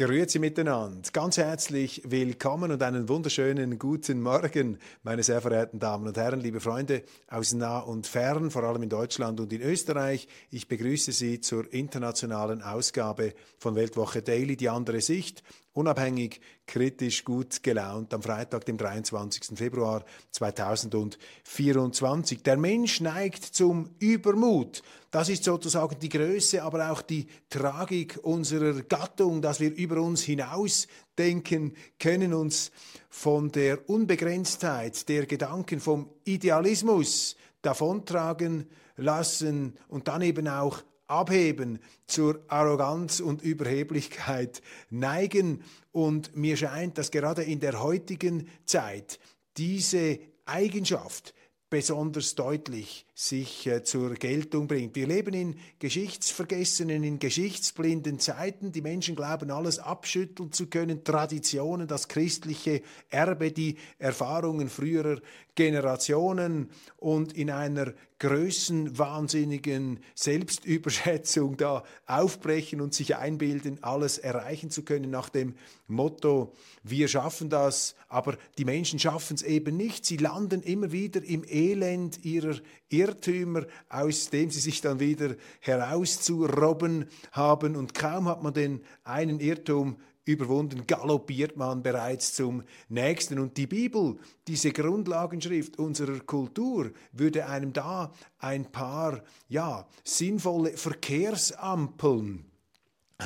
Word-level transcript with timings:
Grüezi 0.00 0.38
miteinander. 0.38 1.10
Ganz 1.12 1.36
herzlich 1.36 2.00
willkommen 2.06 2.70
und 2.70 2.82
einen 2.82 3.10
wunderschönen 3.10 3.78
guten 3.78 4.22
Morgen, 4.22 4.78
meine 5.02 5.22
sehr 5.22 5.42
verehrten 5.42 5.78
Damen 5.78 6.06
und 6.08 6.16
Herren, 6.16 6.40
liebe 6.40 6.58
Freunde 6.58 7.02
aus 7.28 7.52
nah 7.52 7.80
und 7.80 8.06
fern, 8.06 8.50
vor 8.50 8.62
allem 8.62 8.82
in 8.82 8.88
Deutschland 8.88 9.40
und 9.40 9.52
in 9.52 9.60
Österreich. 9.60 10.26
Ich 10.50 10.68
begrüße 10.68 11.12
Sie 11.12 11.42
zur 11.42 11.70
internationalen 11.70 12.62
Ausgabe 12.62 13.34
von 13.58 13.74
Weltwoche 13.74 14.22
Daily, 14.22 14.56
die 14.56 14.70
andere 14.70 15.02
Sicht 15.02 15.42
unabhängig, 15.72 16.40
kritisch, 16.66 17.24
gut 17.24 17.62
gelaunt 17.62 18.12
am 18.12 18.22
Freitag, 18.22 18.64
dem 18.64 18.76
23. 18.76 19.56
Februar 19.56 20.04
2024. 20.32 22.42
Der 22.42 22.56
Mensch 22.56 23.00
neigt 23.00 23.44
zum 23.44 23.90
Übermut. 23.98 24.82
Das 25.10 25.28
ist 25.28 25.44
sozusagen 25.44 25.98
die 25.98 26.08
Größe, 26.08 26.62
aber 26.62 26.90
auch 26.90 27.02
die 27.02 27.26
Tragik 27.48 28.18
unserer 28.22 28.82
Gattung, 28.82 29.42
dass 29.42 29.60
wir 29.60 29.74
über 29.74 30.00
uns 30.00 30.22
hinaus 30.22 30.86
denken 31.18 31.74
können, 31.98 32.34
uns 32.34 32.70
von 33.08 33.50
der 33.50 33.88
Unbegrenztheit 33.88 35.08
der 35.08 35.26
Gedanken, 35.26 35.80
vom 35.80 36.10
Idealismus 36.24 37.36
davontragen 37.62 38.68
lassen 38.96 39.74
und 39.88 40.08
dann 40.08 40.22
eben 40.22 40.48
auch 40.48 40.82
abheben, 41.10 41.80
zur 42.06 42.40
Arroganz 42.48 43.20
und 43.20 43.42
Überheblichkeit 43.42 44.62
neigen. 44.88 45.62
Und 45.92 46.36
mir 46.36 46.56
scheint, 46.56 46.98
dass 46.98 47.10
gerade 47.10 47.42
in 47.42 47.60
der 47.60 47.82
heutigen 47.82 48.48
Zeit 48.64 49.18
diese 49.56 50.20
Eigenschaft 50.46 51.34
besonders 51.70 52.34
deutlich 52.34 53.06
sich 53.14 53.66
äh, 53.68 53.84
zur 53.84 54.14
Geltung 54.14 54.66
bringt. 54.66 54.96
Wir 54.96 55.06
leben 55.06 55.32
in 55.34 55.56
geschichtsvergessenen, 55.78 57.04
in 57.04 57.20
geschichtsblinden 57.20 58.18
Zeiten. 58.18 58.72
Die 58.72 58.82
Menschen 58.82 59.14
glauben, 59.14 59.52
alles 59.52 59.78
abschütteln 59.78 60.50
zu 60.50 60.66
können, 60.66 61.04
Traditionen, 61.04 61.86
das 61.86 62.08
christliche 62.08 62.82
Erbe, 63.08 63.52
die 63.52 63.76
Erfahrungen 63.98 64.68
früherer 64.68 65.20
Generationen 65.54 66.70
und 66.96 67.34
in 67.34 67.50
einer 67.50 67.94
größenwahnsinnigen 68.20 69.98
Selbstüberschätzung 70.14 71.56
da 71.56 71.82
aufbrechen 72.06 72.80
und 72.80 72.94
sich 72.94 73.16
einbilden, 73.16 73.82
alles 73.82 74.18
erreichen 74.18 74.70
zu 74.70 74.84
können 74.84 75.10
nach 75.10 75.30
dem 75.30 75.54
Motto, 75.88 76.52
wir 76.82 77.08
schaffen 77.08 77.50
das, 77.50 77.96
aber 78.08 78.36
die 78.58 78.64
Menschen 78.64 78.98
schaffen 78.98 79.34
es 79.34 79.42
eben 79.42 79.76
nicht. 79.76 80.06
Sie 80.06 80.18
landen 80.18 80.62
immer 80.62 80.92
wieder 80.92 81.22
im 81.24 81.44
Elend 81.44 82.24
ihrer 82.24 82.56
Irrtümer, 82.90 83.66
aus 83.88 84.30
dem 84.30 84.50
sie 84.50 84.60
sich 84.60 84.80
dann 84.80 85.00
wieder 85.00 85.34
herauszurobben 85.60 87.06
haben 87.32 87.74
und 87.74 87.94
kaum 87.94 88.28
hat 88.28 88.42
man 88.42 88.54
den 88.54 88.82
einen 89.02 89.40
Irrtum 89.40 89.96
überwunden, 90.24 90.86
galoppiert 90.86 91.56
man 91.56 91.82
bereits 91.82 92.34
zum 92.34 92.62
nächsten. 92.88 93.38
Und 93.38 93.56
die 93.56 93.66
Bibel, 93.66 94.18
diese 94.46 94.72
Grundlagenschrift 94.72 95.78
unserer 95.78 96.20
Kultur, 96.20 96.92
würde 97.12 97.46
einem 97.46 97.72
da 97.72 98.12
ein 98.38 98.70
paar, 98.70 99.22
ja, 99.48 99.86
sinnvolle 100.04 100.76
Verkehrsampeln 100.76 102.49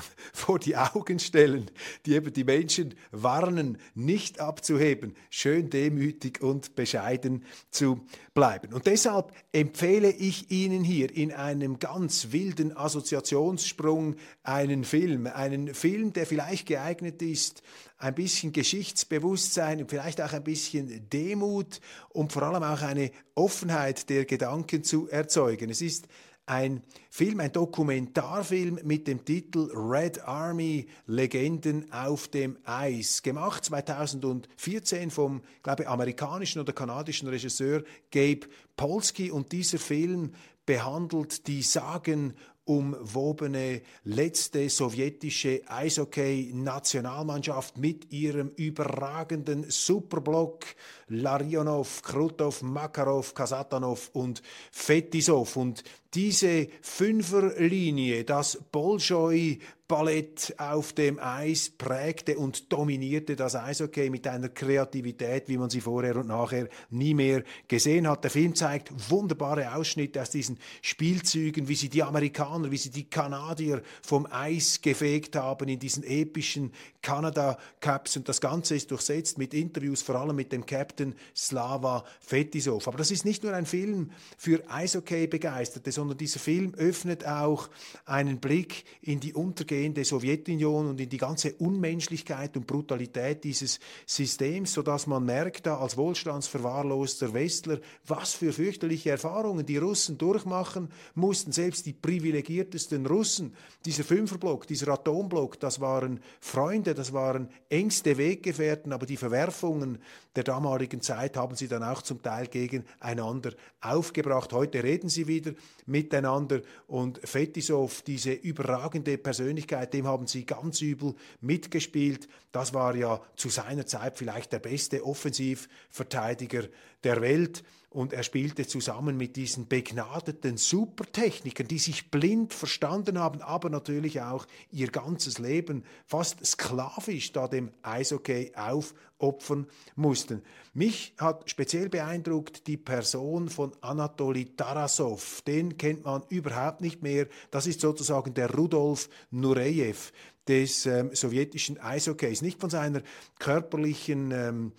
vor 0.32 0.58
die 0.58 0.76
Augen 0.76 1.18
stellen, 1.18 1.70
die 2.06 2.14
eben 2.14 2.32
die 2.32 2.44
Menschen 2.44 2.94
warnen, 3.10 3.78
nicht 3.94 4.40
abzuheben, 4.40 5.14
schön 5.30 5.70
demütig 5.70 6.42
und 6.42 6.74
bescheiden 6.74 7.44
zu 7.70 8.04
bleiben. 8.34 8.72
Und 8.72 8.86
deshalb 8.86 9.32
empfehle 9.52 10.10
ich 10.10 10.50
Ihnen 10.50 10.84
hier 10.84 11.14
in 11.14 11.32
einem 11.32 11.78
ganz 11.78 12.32
wilden 12.32 12.76
Assoziationssprung 12.76 14.16
einen 14.42 14.84
Film, 14.84 15.26
einen 15.26 15.74
Film, 15.74 16.12
der 16.12 16.26
vielleicht 16.26 16.66
geeignet 16.66 17.22
ist, 17.22 17.62
ein 17.98 18.14
bisschen 18.14 18.52
Geschichtsbewusstsein 18.52 19.80
und 19.80 19.90
vielleicht 19.90 20.20
auch 20.20 20.32
ein 20.32 20.44
bisschen 20.44 21.08
Demut 21.10 21.80
und 22.10 22.32
vor 22.32 22.42
allem 22.42 22.62
auch 22.62 22.82
eine 22.82 23.10
Offenheit 23.34 24.10
der 24.10 24.24
Gedanken 24.24 24.84
zu 24.84 25.08
erzeugen. 25.08 25.70
Es 25.70 25.80
ist 25.80 26.06
ein 26.46 26.82
Film, 27.10 27.40
ein 27.40 27.52
Dokumentarfilm 27.52 28.80
mit 28.84 29.08
dem 29.08 29.24
Titel 29.24 29.70
Red 29.74 30.26
Army 30.26 30.86
Legenden 31.06 31.90
auf 31.92 32.28
dem 32.28 32.58
Eis, 32.64 33.22
gemacht 33.22 33.64
2014 33.64 35.10
vom, 35.10 35.42
glaube 35.62 35.84
ich, 35.84 35.88
amerikanischen 35.88 36.60
oder 36.60 36.72
kanadischen 36.72 37.28
Regisseur 37.28 37.84
Gabe 38.10 38.48
Polsky 38.76 39.30
und 39.30 39.52
dieser 39.52 39.78
Film 39.78 40.32
behandelt 40.66 41.46
die 41.46 41.62
Sagen 41.62 42.34
umwobene 42.64 43.82
letzte 44.04 44.70
sowjetische 44.70 45.60
Eishockey-Nationalmannschaft 45.66 47.76
mit 47.76 48.10
ihrem 48.10 48.48
überragenden 48.56 49.66
Superblock 49.68 50.64
Larionov, 51.08 52.00
Krutov, 52.02 52.62
Makarov, 52.62 53.34
Kasatanov 53.34 54.08
und 54.14 54.40
Fetisov. 54.72 55.56
Und 55.56 55.84
diese 56.14 56.68
Fünferlinie, 56.80 58.24
das 58.24 58.58
Bolschoi 58.70 59.58
Ballett 59.86 60.54
auf 60.56 60.94
dem 60.94 61.18
Eis 61.18 61.68
prägte 61.68 62.38
und 62.38 62.72
dominierte 62.72 63.36
das 63.36 63.54
Eishockey 63.54 64.08
mit 64.08 64.26
einer 64.26 64.48
Kreativität, 64.48 65.48
wie 65.48 65.58
man 65.58 65.68
sie 65.68 65.82
vorher 65.82 66.16
und 66.16 66.28
nachher 66.28 66.70
nie 66.88 67.12
mehr 67.12 67.44
gesehen 67.68 68.08
hat. 68.08 68.24
Der 68.24 68.30
Film 68.30 68.54
zeigt 68.54 69.10
wunderbare 69.10 69.74
Ausschnitte 69.74 70.22
aus 70.22 70.30
diesen 70.30 70.58
Spielzügen, 70.80 71.68
wie 71.68 71.74
sie 71.74 71.90
die 71.90 72.02
Amerikaner, 72.02 72.70
wie 72.70 72.78
sie 72.78 72.88
die 72.90 73.10
Kanadier 73.10 73.82
vom 74.02 74.26
Eis 74.30 74.80
gefegt 74.80 75.36
haben 75.36 75.68
in 75.68 75.78
diesen 75.78 76.02
epischen 76.02 76.72
Canada 77.02 77.58
Cups 77.80 78.16
und 78.16 78.26
das 78.26 78.40
Ganze 78.40 78.76
ist 78.76 78.90
durchsetzt 78.90 79.36
mit 79.36 79.52
Interviews, 79.52 80.00
vor 80.00 80.14
allem 80.14 80.36
mit 80.36 80.50
dem 80.50 80.64
Captain 80.64 81.14
Slava 81.36 82.04
Fetisov. 82.20 82.88
Aber 82.88 82.96
das 82.96 83.10
ist 83.10 83.26
nicht 83.26 83.42
nur 83.42 83.52
ein 83.52 83.66
Film 83.66 84.12
für 84.38 84.62
Eishockey-Begeisterte, 84.70 85.92
sondern 86.04 86.18
dieser 86.18 86.38
Film 86.38 86.74
öffnet 86.74 87.26
auch 87.26 87.70
einen 88.04 88.38
Blick 88.38 88.84
in 89.00 89.20
die 89.20 89.32
untergehende 89.32 90.04
Sowjetunion 90.04 90.90
und 90.90 91.00
in 91.00 91.08
die 91.08 91.16
ganze 91.16 91.54
Unmenschlichkeit 91.54 92.58
und 92.58 92.66
Brutalität 92.66 93.42
dieses 93.42 93.80
Systems, 94.04 94.74
sodass 94.74 95.06
man 95.06 95.24
merkt 95.24 95.64
da 95.64 95.78
als 95.78 95.96
wohlstandsverwahrloster 95.96 97.32
Westler, 97.32 97.80
was 98.06 98.34
für 98.34 98.52
fürchterliche 98.52 99.12
Erfahrungen 99.12 99.64
die 99.64 99.78
Russen 99.78 100.18
durchmachen 100.18 100.90
mussten. 101.14 101.52
Selbst 101.52 101.86
die 101.86 101.94
privilegiertesten 101.94 103.06
Russen, 103.06 103.54
dieser 103.86 104.04
Fünferblock, 104.04 104.66
dieser 104.66 104.88
Atomblock, 104.88 105.58
das 105.58 105.80
waren 105.80 106.20
Freunde, 106.38 106.92
das 106.92 107.14
waren 107.14 107.48
engste 107.70 108.18
Weggefährten, 108.18 108.92
aber 108.92 109.06
die 109.06 109.16
Verwerfungen 109.16 110.00
der 110.36 110.44
damaligen 110.44 111.00
Zeit 111.00 111.36
haben 111.38 111.54
sie 111.54 111.68
dann 111.68 111.82
auch 111.82 112.02
zum 112.02 112.20
Teil 112.20 112.48
gegeneinander 112.48 113.52
aufgebracht. 113.80 114.52
Heute 114.52 114.82
reden 114.82 115.08
sie 115.08 115.28
wieder 115.28 115.52
miteinander 115.86 116.60
und 116.86 117.18
Fetisov, 117.26 118.02
diese 118.02 118.32
überragende 118.32 119.18
Persönlichkeit, 119.18 119.94
dem 119.94 120.06
haben 120.06 120.26
sie 120.26 120.44
ganz 120.44 120.80
übel 120.80 121.14
mitgespielt. 121.40 122.28
Das 122.52 122.72
war 122.74 122.94
ja 122.96 123.20
zu 123.36 123.48
seiner 123.48 123.86
Zeit 123.86 124.18
vielleicht 124.18 124.52
der 124.52 124.58
beste 124.58 125.04
Offensivverteidiger 125.04 126.64
der 127.04 127.20
Welt 127.20 127.62
und 127.94 128.12
er 128.12 128.24
spielte 128.24 128.66
zusammen 128.66 129.16
mit 129.16 129.36
diesen 129.36 129.68
begnadeten 129.68 130.56
Supertechnikern, 130.56 131.68
die 131.68 131.78
sich 131.78 132.10
blind 132.10 132.52
verstanden 132.52 133.20
haben, 133.20 133.40
aber 133.40 133.70
natürlich 133.70 134.20
auch 134.20 134.46
ihr 134.72 134.88
ganzes 134.88 135.38
Leben 135.38 135.84
fast 136.04 136.44
sklavisch 136.44 137.30
da 137.30 137.46
dem 137.46 137.70
Eishockey 137.82 138.50
aufopfern 138.56 139.68
mussten. 139.94 140.42
Mich 140.72 141.14
hat 141.18 141.48
speziell 141.48 141.88
beeindruckt 141.88 142.66
die 142.66 142.76
Person 142.76 143.48
von 143.48 143.70
Anatoli 143.80 144.56
Tarasov. 144.56 145.42
Den 145.42 145.78
kennt 145.78 146.04
man 146.04 146.24
überhaupt 146.30 146.80
nicht 146.80 147.00
mehr. 147.00 147.28
Das 147.52 147.68
ist 147.68 147.80
sozusagen 147.80 148.34
der 148.34 148.52
Rudolf 148.52 149.08
Nureyev 149.30 150.10
des 150.48 150.86
ähm, 150.86 151.10
sowjetischen 151.14 151.78
Eishockeys. 151.80 152.42
Nicht 152.42 152.60
von 152.60 152.70
seiner 152.70 153.02
körperlichen 153.38 154.30
ähm, 154.30 154.72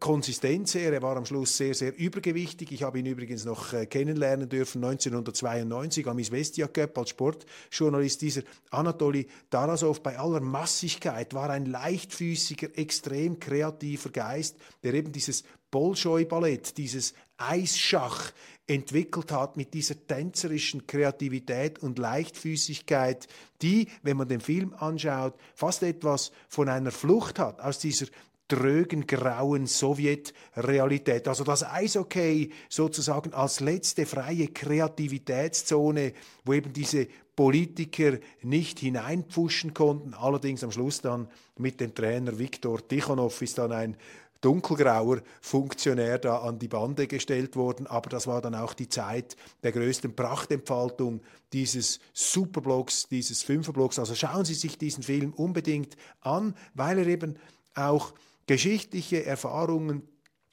Konsistenz 0.00 0.74
her. 0.74 0.92
Er 0.92 1.02
war 1.02 1.16
am 1.16 1.26
Schluss 1.26 1.56
sehr, 1.56 1.74
sehr 1.74 1.96
übergewichtig. 1.96 2.72
Ich 2.72 2.82
habe 2.82 2.98
ihn 2.98 3.06
übrigens 3.06 3.44
noch 3.44 3.74
äh, 3.74 3.84
kennenlernen 3.86 4.48
dürfen 4.48 4.82
1992 4.82 6.06
am 6.06 6.18
Isvestia 6.18 6.66
Cup 6.66 6.96
als 6.96 7.10
Sportjournalist. 7.10 8.22
Dieser 8.22 8.42
Anatoli 8.70 9.26
Tarasov 9.50 10.02
bei 10.02 10.18
aller 10.18 10.40
Massigkeit 10.40 11.34
war 11.34 11.50
ein 11.50 11.66
leichtfüßiger, 11.66 12.78
extrem 12.78 13.38
kreativer 13.38 14.08
Geist, 14.08 14.56
der 14.82 14.94
eben 14.94 15.12
dieses 15.12 15.44
Bolschoi-Ballett, 15.70 16.78
dieses 16.78 17.12
Eisschach 17.36 18.32
entwickelt 18.66 19.30
hat 19.32 19.56
mit 19.56 19.74
dieser 19.74 20.06
tänzerischen 20.06 20.86
Kreativität 20.86 21.78
und 21.78 21.98
Leichtfüßigkeit, 21.98 23.28
die, 23.62 23.88
wenn 24.02 24.16
man 24.16 24.28
den 24.28 24.40
Film 24.40 24.74
anschaut, 24.74 25.34
fast 25.54 25.82
etwas 25.82 26.32
von 26.48 26.68
einer 26.68 26.90
Flucht 26.90 27.38
hat 27.38 27.60
aus 27.60 27.78
dieser 27.78 28.06
drögen, 28.48 29.06
grauen 29.06 29.66
Sowjetrealität. 29.66 31.26
Also 31.28 31.44
das 31.44 31.64
Eishockey 31.64 32.52
sozusagen 32.68 33.34
als 33.34 33.60
letzte 33.60 34.06
freie 34.06 34.48
Kreativitätszone, 34.48 36.12
wo 36.44 36.52
eben 36.52 36.72
diese 36.72 37.08
Politiker 37.34 38.18
nicht 38.42 38.78
hineinpfuschen 38.78 39.74
konnten. 39.74 40.14
Allerdings 40.14 40.64
am 40.64 40.72
Schluss 40.72 41.00
dann 41.00 41.28
mit 41.58 41.80
dem 41.80 41.94
Trainer 41.94 42.38
Viktor 42.38 42.86
Tichonov 42.86 43.42
ist 43.42 43.58
dann 43.58 43.72
ein 43.72 43.96
dunkelgrauer 44.40 45.22
Funktionär 45.40 46.18
da 46.18 46.38
an 46.38 46.58
die 46.58 46.68
Bande 46.68 47.06
gestellt 47.06 47.56
worden. 47.56 47.86
Aber 47.86 48.08
das 48.08 48.26
war 48.26 48.40
dann 48.40 48.54
auch 48.54 48.74
die 48.74 48.88
Zeit 48.88 49.36
der 49.62 49.72
größten 49.72 50.14
Prachtentfaltung 50.14 51.22
dieses 51.52 52.00
Superblocks, 52.12 53.08
dieses 53.08 53.42
Fünferblocks. 53.42 53.98
Also 53.98 54.14
schauen 54.14 54.44
Sie 54.44 54.54
sich 54.54 54.78
diesen 54.78 55.02
Film 55.02 55.32
unbedingt 55.32 55.96
an, 56.20 56.54
weil 56.74 56.98
er 56.98 57.06
eben 57.06 57.36
auch 57.74 58.14
geschichtliche 58.46 59.24
Erfahrungen 59.24 60.02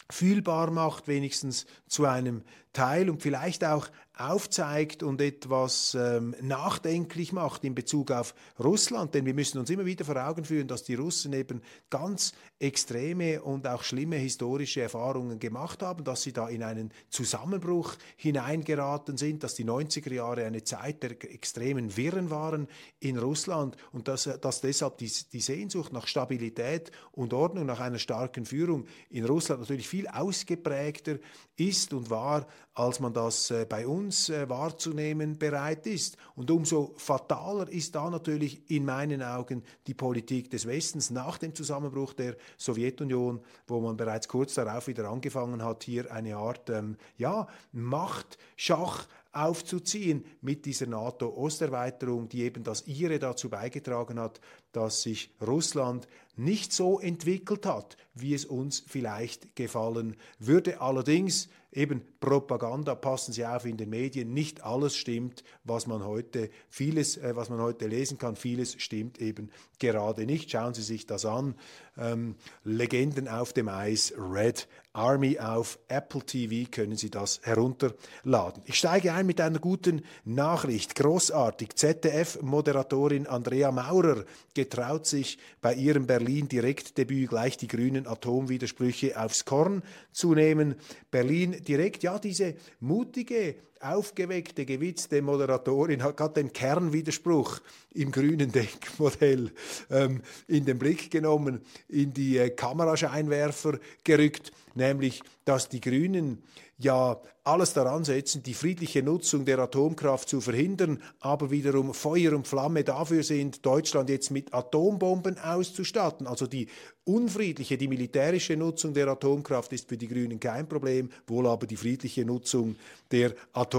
fühlbar 0.10 0.72
macht, 0.72 1.08
wenigstens 1.08 1.66
zu 1.88 2.06
einem 2.06 2.44
Teil 2.74 3.10
und 3.10 3.22
vielleicht 3.22 3.64
auch 3.64 3.90
aufzeigt 4.16 5.02
und 5.02 5.22
etwas 5.22 5.98
ähm, 6.00 6.36
nachdenklich 6.42 7.34
macht 7.34 7.64
in 7.64 7.74
Bezug 7.74 8.12
auf 8.12 8.36
Russland. 8.60 9.16
Denn 9.16 9.26
wir 9.26 9.34
müssen 9.34 9.58
uns 9.58 9.72
immer 9.72 9.86
wieder 9.86 10.06
vor 10.06 10.18
Augen 10.18 10.46
führen, 10.46 10.68
dass 10.68 10.84
die 10.84 10.94
Russen 10.94 11.34
eben 11.34 11.62
ganz 11.90 12.34
extreme 12.60 13.42
und 13.42 13.66
auch 13.66 13.84
schlimme 13.84 14.18
historische 14.18 14.82
Erfahrungen 14.82 15.40
gemacht 15.40 15.82
haben, 15.82 16.04
dass 16.04 16.22
sie 16.22 16.32
da 16.32 16.48
in 16.48 16.62
einen 16.62 16.92
Zusammenbruch 17.10 17.96
hineingeraten 18.16 19.18
sind, 19.18 19.44
dass 19.44 19.56
die 19.56 19.66
90er 19.66 20.14
Jahre 20.14 20.46
eine 20.46 20.64
Zeit 20.64 21.02
der 21.02 21.12
extremen 21.12 21.98
Wirren 21.98 22.30
waren 22.30 22.68
in 23.00 23.18
Russland 23.18 23.78
und 23.92 24.08
dass, 24.08 24.30
dass 24.42 24.62
deshalb 24.62 25.00
die, 25.00 25.12
die 25.32 25.42
Sehnsucht 25.42 25.92
nach 25.92 26.06
Stabilität 26.06 26.92
und 27.12 27.34
Ordnung, 27.34 27.66
nach 27.66 27.80
einer 27.80 28.00
starken 28.00 28.46
Führung 28.46 28.86
in 29.10 29.26
Russland 29.26 29.62
natürlich 29.62 29.88
viel 29.88 30.08
ausgeprägter 30.08 31.18
ist 31.56 31.94
und 31.94 32.10
war, 32.10 32.48
als 32.74 33.00
man 33.00 33.14
das 33.14 33.52
äh, 33.52 33.66
bei 33.68 33.88
uns 33.88 34.30
äh, 34.30 34.50
wahrzunehmen 34.50 35.38
bereit 35.38 35.86
ist. 35.86 36.18
Und 36.36 36.50
umso 36.50 36.94
fataler 36.98 37.70
ist 37.70 37.96
da 37.96 38.10
natürlich 38.10 38.70
in 38.72 38.86
meinen 38.86 39.22
Augen 39.22 39.64
die 39.88 39.94
Politik 39.94 40.50
des 40.50 40.68
Westens 40.68 41.12
nach 41.12 41.38
dem 41.38 41.54
Zusammenbruch 41.54 42.14
der 42.14 42.36
Sowjetunion, 42.58 43.42
wo 43.68 43.80
man 43.80 43.96
bereits 43.96 44.28
kurz 44.28 44.56
darauf 44.56 44.88
wieder 44.88 45.10
angefangen 45.10 45.64
hat, 45.64 45.84
hier 45.84 46.12
eine 46.12 46.36
Art 46.36 46.70
ähm, 46.70 46.98
ja, 47.18 47.48
Machtschach 47.72 49.08
aufzuziehen 49.34 50.26
mit 50.42 50.66
dieser 50.66 50.86
NATO-Osterweiterung, 50.86 52.30
die 52.30 52.44
eben 52.44 52.64
das 52.64 52.86
ihre 52.88 53.18
dazu 53.18 53.50
beigetragen 53.50 54.20
hat, 54.20 54.40
dass 54.72 55.02
sich 55.02 55.32
Russland 55.42 56.08
nicht 56.36 56.72
so 56.72 57.00
entwickelt 57.00 57.66
hat, 57.66 57.98
wie 58.14 58.34
es 58.34 58.46
uns 58.46 58.84
vielleicht 58.88 59.56
gefallen 59.56 60.16
würde. 60.40 60.82
Allerdings 60.82 61.50
eben 61.76 62.02
Propaganda, 62.20 62.96
passen 62.96 63.34
Sie 63.34 63.46
auf 63.46 63.66
in 63.66 63.78
den 63.78 63.90
Medien, 63.90 64.34
nicht 64.34 64.64
alles 64.64 64.96
stimmt, 64.96 65.44
was 65.64 65.88
man 65.88 66.06
heute, 66.06 66.50
vieles, 66.70 67.18
äh, 67.18 67.36
was 67.36 67.50
man 67.50 67.60
heute 67.60 67.88
lesen 67.88 68.18
kann, 68.18 68.36
vieles 68.36 68.82
stimmt 68.82 69.20
eben 69.20 69.50
gerade 69.80 70.26
nicht. 70.26 70.52
Schauen 70.52 70.74
Sie 70.74 70.84
sich 70.84 71.06
das 71.06 71.26
an. 71.26 71.56
Ähm, 71.98 72.36
Legenden 72.64 73.28
auf 73.28 73.54
dem 73.54 73.68
Eis, 73.68 74.14
Red 74.18 74.68
Army 74.94 75.40
auf 75.40 75.80
Apple 75.88 76.22
TV 76.22 76.70
können 76.70 76.96
Sie 76.96 77.10
das 77.10 77.42
herunterladen. 77.44 78.62
Ich 78.66 78.76
steige 78.76 79.14
ein 79.14 79.26
mit 79.26 79.42
einer 79.42 79.60
guten 79.60 80.04
Nachricht. 80.24 80.96
Großartig. 80.96 81.76
ZDF-Moderatorin 81.76 83.26
Andrea 83.26 83.72
Maurer 83.72 84.24
getraut 84.54 85.08
sich 85.08 85.40
bei 85.62 85.74
ihrem 85.74 86.06
Berlin-Direktdebüt 86.06 87.30
gleich 87.30 87.58
die 87.58 87.68
grünen 87.68 88.03
Atomwidersprüche 88.08 89.20
aufs 89.20 89.46
Korn 89.46 89.84
zu 90.12 90.34
nehmen. 90.34 90.76
Berlin 91.12 91.64
direkt, 91.64 92.04
ja, 92.04 92.20
diese 92.20 92.56
mutige, 92.80 93.56
aufgeweckte, 93.84 94.66
gewitzte 94.66 95.22
Moderatorin 95.22 96.04
hat 96.04 96.18
gerade 96.18 96.36
den 96.36 96.54
Kernwiderspruch 96.54 97.60
im 97.94 98.12
grünen 98.12 98.52
Denkmodell 98.52 99.52
ähm, 99.90 100.22
in 100.48 100.66
den 100.66 100.80
Blick 100.80 101.12
genommen, 101.12 101.62
in 101.90 102.14
die 102.14 102.38
äh, 102.38 102.50
Kamerascheinwerfer 102.50 103.80
gerückt, 104.04 104.52
nämlich, 104.76 105.22
dass 105.46 105.70
die 105.70 105.82
Grünen 105.82 106.44
ja 106.78 107.22
alles 107.46 107.74
daran 107.74 108.06
setzen, 108.06 108.42
die 108.42 108.54
friedliche 108.54 109.04
Nutzung 109.04 109.44
der 109.44 109.60
Atomkraft 109.60 110.30
zu 110.30 110.40
verhindern, 110.40 111.02
aber 111.20 111.52
wiederum 111.52 111.94
Feuer 111.94 112.34
und 112.34 112.48
Flamme 112.48 112.84
dafür 112.86 113.22
sind, 113.24 113.66
Deutschland 113.66 114.10
jetzt 114.10 114.32
mit 114.32 114.54
Atombomben 114.54 115.38
auszustatten. 115.38 116.26
Also 116.26 116.48
die 116.48 116.68
unfriedliche, 117.04 117.78
die 117.78 117.90
militärische 117.90 118.56
Nutzung 118.56 118.94
der 118.94 119.10
Atomkraft 119.10 119.74
ist 119.74 119.90
für 119.90 119.98
die 119.98 120.08
Grünen 120.08 120.40
kein 120.40 120.70
Problem, 120.70 121.10
wohl 121.28 121.48
aber 121.48 121.68
die 121.68 121.76
friedliche 121.76 122.24
Nutzung 122.24 122.78
der 123.12 123.34
Atomkraft. 123.52 123.73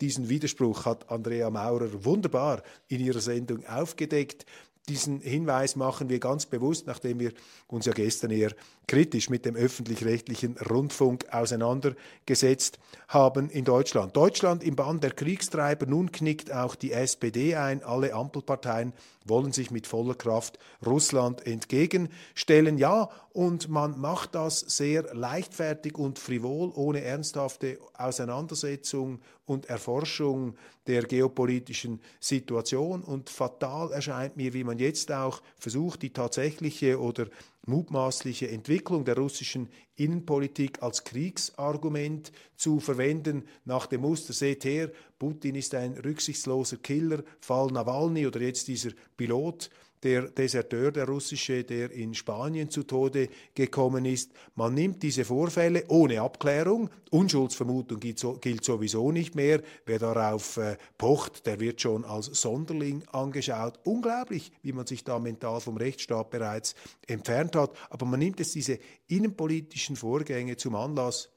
Diesen 0.00 0.28
Widerspruch 0.28 0.84
hat 0.84 1.10
Andrea 1.10 1.50
Maurer 1.50 2.04
wunderbar 2.04 2.62
in 2.88 3.00
ihrer 3.00 3.20
Sendung 3.20 3.66
aufgedeckt. 3.66 4.46
Diesen 4.88 5.20
Hinweis 5.20 5.76
machen 5.76 6.08
wir 6.08 6.18
ganz 6.18 6.46
bewusst, 6.46 6.86
nachdem 6.86 7.20
wir 7.20 7.32
uns 7.66 7.86
ja 7.86 7.92
gestern 7.92 8.30
eher 8.30 8.52
kritisch 8.88 9.30
mit 9.30 9.44
dem 9.44 9.54
öffentlich-rechtlichen 9.54 10.56
Rundfunk 10.56 11.26
auseinandergesetzt 11.30 12.78
haben 13.06 13.50
in 13.50 13.64
Deutschland. 13.64 14.16
Deutschland 14.16 14.64
im 14.64 14.74
Bann 14.74 15.00
der 15.00 15.12
Kriegstreiber, 15.12 15.86
nun 15.86 16.10
knickt 16.10 16.52
auch 16.52 16.74
die 16.74 16.92
SPD 16.92 17.54
ein. 17.54 17.84
Alle 17.84 18.14
Ampelparteien 18.14 18.92
wollen 19.24 19.52
sich 19.52 19.70
mit 19.70 19.86
voller 19.86 20.14
Kraft 20.14 20.58
Russland 20.84 21.46
entgegenstellen. 21.46 22.78
Ja, 22.78 23.10
und 23.32 23.68
man 23.68 24.00
macht 24.00 24.34
das 24.34 24.60
sehr 24.60 25.14
leichtfertig 25.14 25.96
und 25.96 26.18
frivol, 26.18 26.72
ohne 26.74 27.02
ernsthafte 27.02 27.78
Auseinandersetzung 27.94 29.20
und 29.44 29.66
Erforschung 29.66 30.56
der 30.86 31.02
geopolitischen 31.02 32.00
Situation. 32.20 33.02
Und 33.02 33.28
fatal 33.28 33.92
erscheint 33.92 34.36
mir, 34.36 34.54
wie 34.54 34.64
man 34.64 34.78
jetzt 34.78 35.12
auch 35.12 35.42
versucht, 35.58 36.02
die 36.02 36.12
tatsächliche 36.12 37.00
oder 37.00 37.26
mutmaßliche 37.68 38.48
Entwicklung 38.50 39.04
der 39.04 39.16
russischen 39.16 39.68
Innenpolitik 39.96 40.82
als 40.82 41.04
Kriegsargument 41.04 42.32
zu 42.56 42.80
verwenden, 42.80 43.44
nach 43.64 43.86
dem 43.86 44.00
Muster, 44.00 44.32
seht 44.32 44.64
her, 44.64 44.90
Putin 45.18 45.54
ist 45.54 45.74
ein 45.74 45.92
rücksichtsloser 45.92 46.78
Killer, 46.78 47.22
Fall 47.40 47.68
Nawalny 47.68 48.26
oder 48.26 48.40
jetzt 48.40 48.68
dieser 48.68 48.90
Pilot, 49.16 49.70
der 50.02 50.30
Deserteur, 50.30 50.92
der 50.92 51.06
russische, 51.06 51.64
der 51.64 51.90
in 51.90 52.14
Spanien 52.14 52.70
zu 52.70 52.82
Tode 52.82 53.28
gekommen 53.54 54.04
ist. 54.04 54.32
Man 54.54 54.74
nimmt 54.74 55.02
diese 55.02 55.24
Vorfälle 55.24 55.84
ohne 55.88 56.20
Abklärung. 56.20 56.90
Unschuldsvermutung 57.10 58.00
gilt 58.00 58.64
sowieso 58.64 59.12
nicht 59.12 59.34
mehr. 59.34 59.62
Wer 59.86 59.98
darauf 59.98 60.56
äh, 60.56 60.76
pocht, 60.98 61.46
der 61.46 61.60
wird 61.60 61.80
schon 61.80 62.04
als 62.04 62.26
Sonderling 62.26 63.02
angeschaut. 63.12 63.78
Unglaublich, 63.84 64.52
wie 64.62 64.72
man 64.72 64.86
sich 64.86 65.04
da 65.04 65.18
mental 65.18 65.60
vom 65.60 65.76
Rechtsstaat 65.76 66.30
bereits 66.30 66.74
entfernt 67.06 67.56
hat. 67.56 67.72
Aber 67.90 68.06
man 68.06 68.20
nimmt 68.20 68.40
es 68.40 68.52
diese 68.52 68.78
innenpolitischen 69.06 69.96
Vorgänge 69.96 70.56
zum 70.56 70.74
Anlass, 70.74 71.30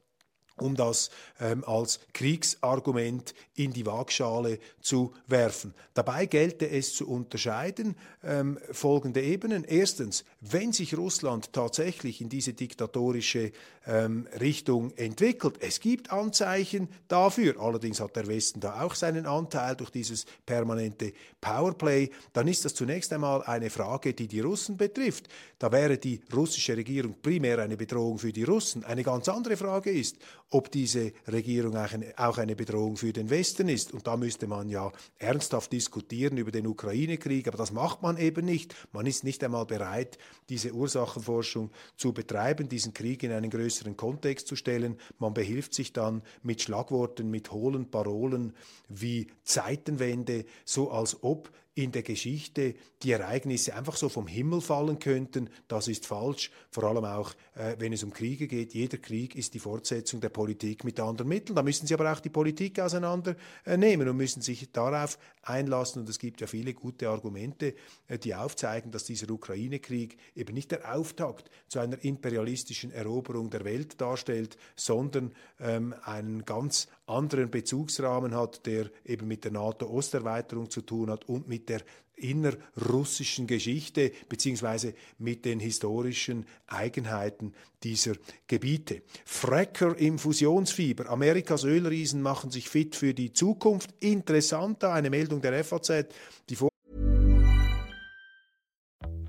um 0.62 0.75
das 0.75 1.10
ähm, 1.39 1.63
als 1.65 2.00
Kriegsargument 2.13 3.34
in 3.56 3.74
die 3.74 3.86
Waagschale 3.86 4.60
zu 4.80 5.13
werfen. 5.27 5.74
Dabei 5.94 6.25
gelte 6.25 6.70
es 6.70 6.96
zu 6.96 7.08
unterscheiden 7.08 7.96
ähm, 8.24 8.58
folgende 8.72 9.22
Ebenen. 9.22 9.63
Erstens, 9.63 10.24
wenn 10.39 10.72
sich 10.72 10.98
Russland 10.98 11.51
tatsächlich 11.53 12.22
in 12.22 12.30
diese 12.30 12.53
diktatorische 12.53 13.51
ähm, 13.86 14.27
Richtung 14.39 14.91
entwickelt, 14.96 15.56
es 15.60 15.80
gibt 15.80 16.12
Anzeichen 16.12 16.88
dafür, 17.08 17.60
allerdings 17.60 18.00
hat 18.00 18.15
der 18.15 18.27
Westen 18.27 18.60
da 18.60 18.82
auch 18.82 18.96
seinen 18.96 19.25
Anteil 19.25 19.75
durch 19.75 19.89
dieses 19.89 20.25
permanente 20.46 21.13
Powerplay, 21.41 22.10
dann 22.34 22.48
ist 22.48 22.63
das 22.63 22.75
zunächst 22.75 23.12
einmal 23.12 23.44
eine 23.44 23.70
Frage, 23.70 24.13
die 24.13 24.27
die 24.27 24.39
Russen 24.39 24.77
betrifft. 24.77 25.27
Da 25.60 25.72
wäre 25.72 25.98
die 25.98 26.22
russische 26.34 26.77
Regierung 26.77 27.15
primär 27.22 27.60
eine 27.60 27.77
Bedrohung 27.77 28.18
für 28.18 28.32
die 28.32 28.44
Russen. 28.44 28.84
Eine 28.84 29.03
ganz 29.03 29.27
andere 29.30 29.58
Frage 29.58 29.91
ist, 29.91 30.18
ob 30.51 30.70
diese 30.70 31.13
Regierung 31.27 31.75
auch 31.75 32.38
eine 32.38 32.55
Bedrohung 32.55 32.98
für 32.98 33.13
den 33.13 33.29
Westen 33.29 33.70
ist. 33.70 33.93
Und 33.93 34.05
da 34.05 34.17
müsste 34.17 34.48
man 34.48 34.70
ja 34.70 34.91
ernsthaft 35.17 35.72
diskutieren 35.72 36.38
über 36.38 36.51
den 36.51 36.67
Ukraine-Krieg, 36.67 37.48
aber 37.48 37.58
das 37.58 37.72
macht 37.72 38.01
man 38.01 38.17
eben 38.17 38.46
nicht. 38.46 38.75
Man 38.91 39.05
ist 39.05 39.24
nicht 39.24 39.43
einmal 39.43 39.65
bereit, 39.65 40.17
diese 40.50 40.74
Ursachenforschung 40.74 41.72
zu 41.96 42.13
betreiben, 42.13 42.67
diesen 42.67 42.93
Krieg 42.93 43.24
in 43.24 43.31
einen 43.31 43.50
größeren 43.50 43.96
Kontext 43.96 44.48
zu 44.48 44.58
stellen. 44.58 44.98
Man 45.20 45.34
behilft 45.34 45.74
sich 45.74 45.93
dann 45.93 46.22
mit 46.43 46.62
Schlagworten, 46.62 47.31
mit 47.31 47.51
hohlen 47.51 47.89
Parolen 47.89 48.53
wie 48.89 49.27
Zeitenwende, 49.43 50.46
so 50.65 50.91
als 50.91 51.24
ob 51.24 51.50
in 51.74 51.92
der 51.92 52.04
Geschichte 52.04 52.75
die 53.01 53.12
Ereignisse 53.12 53.75
einfach 53.75 53.96
so 53.96 54.10
vom 54.10 54.28
Himmel 54.28 54.60
fallen 54.60 55.00
könnten, 55.00 55.50
das 55.68 55.88
ist 55.88 56.06
falsch. 56.06 56.51
Vor 56.70 56.84
allem 56.84 57.06
auch, 57.06 57.34
äh, 57.56 57.75
wenn 57.80 57.94
es 57.94 58.04
um 58.04 58.12
Kriege 58.12 58.48
geht. 58.48 58.74
Jeder 58.74 58.98
Krieg 58.98 59.36
ist 59.36 59.54
die 59.54 59.60
Fortsetzung 59.60 60.20
der 60.20 60.30
Politik 60.30 60.84
mit 60.84 61.00
anderen 61.00 61.30
Mitteln. 61.30 61.56
Da 61.56 61.63
müssen 61.63 61.88
Sie 61.88 61.94
aber 61.94 62.12
auch 62.12 62.20
die 62.20 62.30
Politik 62.30 62.80
auseinandernehmen 62.80 64.10
und 64.10 64.18
müssen 64.18 64.42
sich 64.42 64.72
darauf 64.72 65.18
einlassen. 65.44 66.01
Und 66.01 66.10
es 66.10 66.20
gibt 66.20 66.42
ja 66.42 66.48
viele 66.48 66.74
gute 66.74 67.10
Argumente, 67.10 67.74
äh, 68.08 68.20
die 68.20 68.36
aufzeigen, 68.36 68.92
dass 68.92 69.06
dieser 69.06 69.30
Ukraine-Krieg 69.32 70.18
eben 70.36 70.54
nicht 70.54 70.72
der 70.72 70.94
Auftakt 70.94 71.50
zu 71.70 71.80
einer 71.80 72.04
imperialistischen 72.04 72.92
Eroberung 72.92 73.50
der 73.50 73.63
Welt 73.63 74.01
darstellt, 74.01 74.58
sondern 74.75 75.32
ähm, 75.60 75.96
einen 76.04 76.44
ganz 76.44 76.90
anderen 77.06 77.50
Bezugsrahmen 77.50 78.36
hat, 78.36 78.66
der 78.66 78.90
eben 79.06 79.28
mit 79.28 79.44
der 79.44 79.51
NATO-Osterweiterung 79.51 80.70
zu 80.70 80.82
tun 80.82 81.10
hat 81.10 81.28
und 81.28 81.48
mit 81.48 81.61
der 81.70 81.82
innerrussischen 82.22 83.48
Geschichte 83.48 84.12
beziehungsweise 84.30 84.94
mit 85.18 85.46
den 85.46 85.60
historischen 85.60 86.46
Eigenheiten 86.68 87.53
dieser 87.84 88.13
Gebiete. 88.48 89.01
Fracker 89.25 89.98
im 89.98 90.20
Fusionsfieber. 90.20 91.10
Amerikas 91.10 91.63
Ölriesen 91.63 92.22
machen 92.22 92.51
sich 92.51 92.70
fit 92.70 92.96
für 92.96 93.13
die 93.13 93.34
Zukunft. 93.34 93.94
Interessant 94.00 94.84
da 94.84 94.94
eine 94.94 95.10
Meldung 95.10 95.41
der 95.41 95.63
FAZ, 95.63 96.06
die 96.50 96.56
vor 96.56 96.70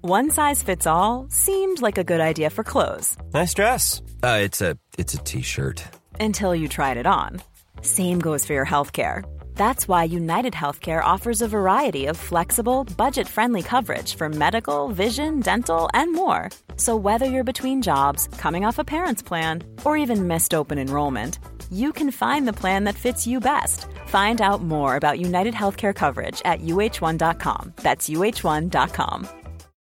One 0.05 0.31
size 0.31 0.65
fits 0.65 0.85
all 0.85 1.27
seemed 1.29 1.81
like 1.81 1.97
a 1.97 2.03
good 2.03 2.21
idea 2.21 2.51
for 2.51 2.65
clothes. 2.65 3.17
Nice 3.33 3.55
dress. 3.55 4.03
Uh, 4.25 4.41
it's 4.43 4.61
a 4.61 4.77
it's 4.99 5.15
a 5.15 5.19
t-shirt. 5.19 5.85
Until 6.19 6.57
you 6.57 6.67
tried 6.67 6.97
it 6.97 7.07
on. 7.07 7.41
Same 7.83 8.19
goes 8.19 8.45
for 8.45 8.53
your 8.53 8.67
healthcare. 8.67 9.23
That's 9.55 9.87
why 9.87 10.05
United 10.05 10.53
Healthcare 10.53 11.05
offers 11.05 11.41
a 11.43 11.49
variety 11.49 12.07
of 12.07 12.17
flexible, 12.17 12.85
budget 12.97 13.29
friendly 13.29 13.63
coverage 13.63 14.17
for 14.17 14.29
medical, 14.29 14.89
vision, 14.89 15.41
dental, 15.41 15.89
and 15.95 16.13
more. 16.13 16.51
So, 16.77 16.97
whether 16.97 17.27
you're 17.27 17.45
between 17.45 17.83
jobs, 17.83 18.29
coming 18.39 18.65
off 18.65 18.79
a 18.79 18.85
parent's 18.85 19.23
plan, 19.23 19.63
or 19.85 19.97
even 19.97 20.27
missed 20.27 20.55
open 20.55 20.79
enrollment, 20.79 21.39
you 21.71 21.93
can 21.93 22.11
find 22.11 22.47
the 22.47 22.53
plan 22.53 22.85
that 22.85 22.97
fits 22.97 23.27
you 23.27 23.41
best. 23.41 23.87
Find 24.07 24.41
out 24.41 24.63
more 24.63 24.97
about 24.97 25.21
United 25.21 25.55
Healthcare 25.55 25.95
coverage 25.95 26.43
at 26.45 26.61
uh1.com. 26.61 27.75
That's 27.77 28.09
uh1.com. 28.09 29.29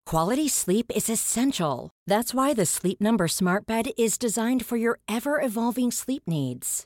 Quality 0.05 0.49
sleep 0.49 0.91
is 0.93 1.09
essential. 1.09 1.89
That's 2.05 2.33
why 2.33 2.53
the 2.53 2.65
Sleep 2.65 2.99
Number 2.99 3.27
Smart 3.29 3.65
Bed 3.65 3.91
is 3.97 4.17
designed 4.17 4.65
for 4.65 4.75
your 4.75 4.99
ever 5.07 5.39
evolving 5.39 5.89
sleep 5.91 6.23
needs. 6.27 6.85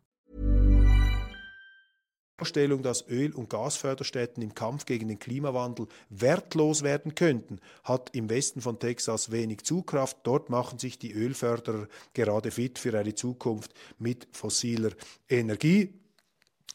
Vorstellung, 2.41 2.81
dass 2.81 3.07
Öl- 3.07 3.35
und 3.35 3.51
Gasförderstätten 3.51 4.41
im 4.41 4.55
Kampf 4.55 4.85
gegen 4.85 5.09
den 5.09 5.19
Klimawandel 5.19 5.85
wertlos 6.09 6.81
werden 6.81 7.13
könnten, 7.13 7.59
hat 7.83 8.09
im 8.15 8.31
Westen 8.31 8.61
von 8.61 8.79
Texas 8.79 9.29
wenig 9.29 9.61
Zugkraft. 9.63 10.17
Dort 10.23 10.49
machen 10.49 10.79
sich 10.79 10.97
die 10.97 11.13
Ölförderer 11.13 11.87
gerade 12.15 12.49
fit 12.49 12.79
für 12.79 12.97
eine 12.97 13.13
Zukunft 13.13 13.75
mit 13.99 14.27
fossiler 14.31 14.89
Energie. 15.29 15.93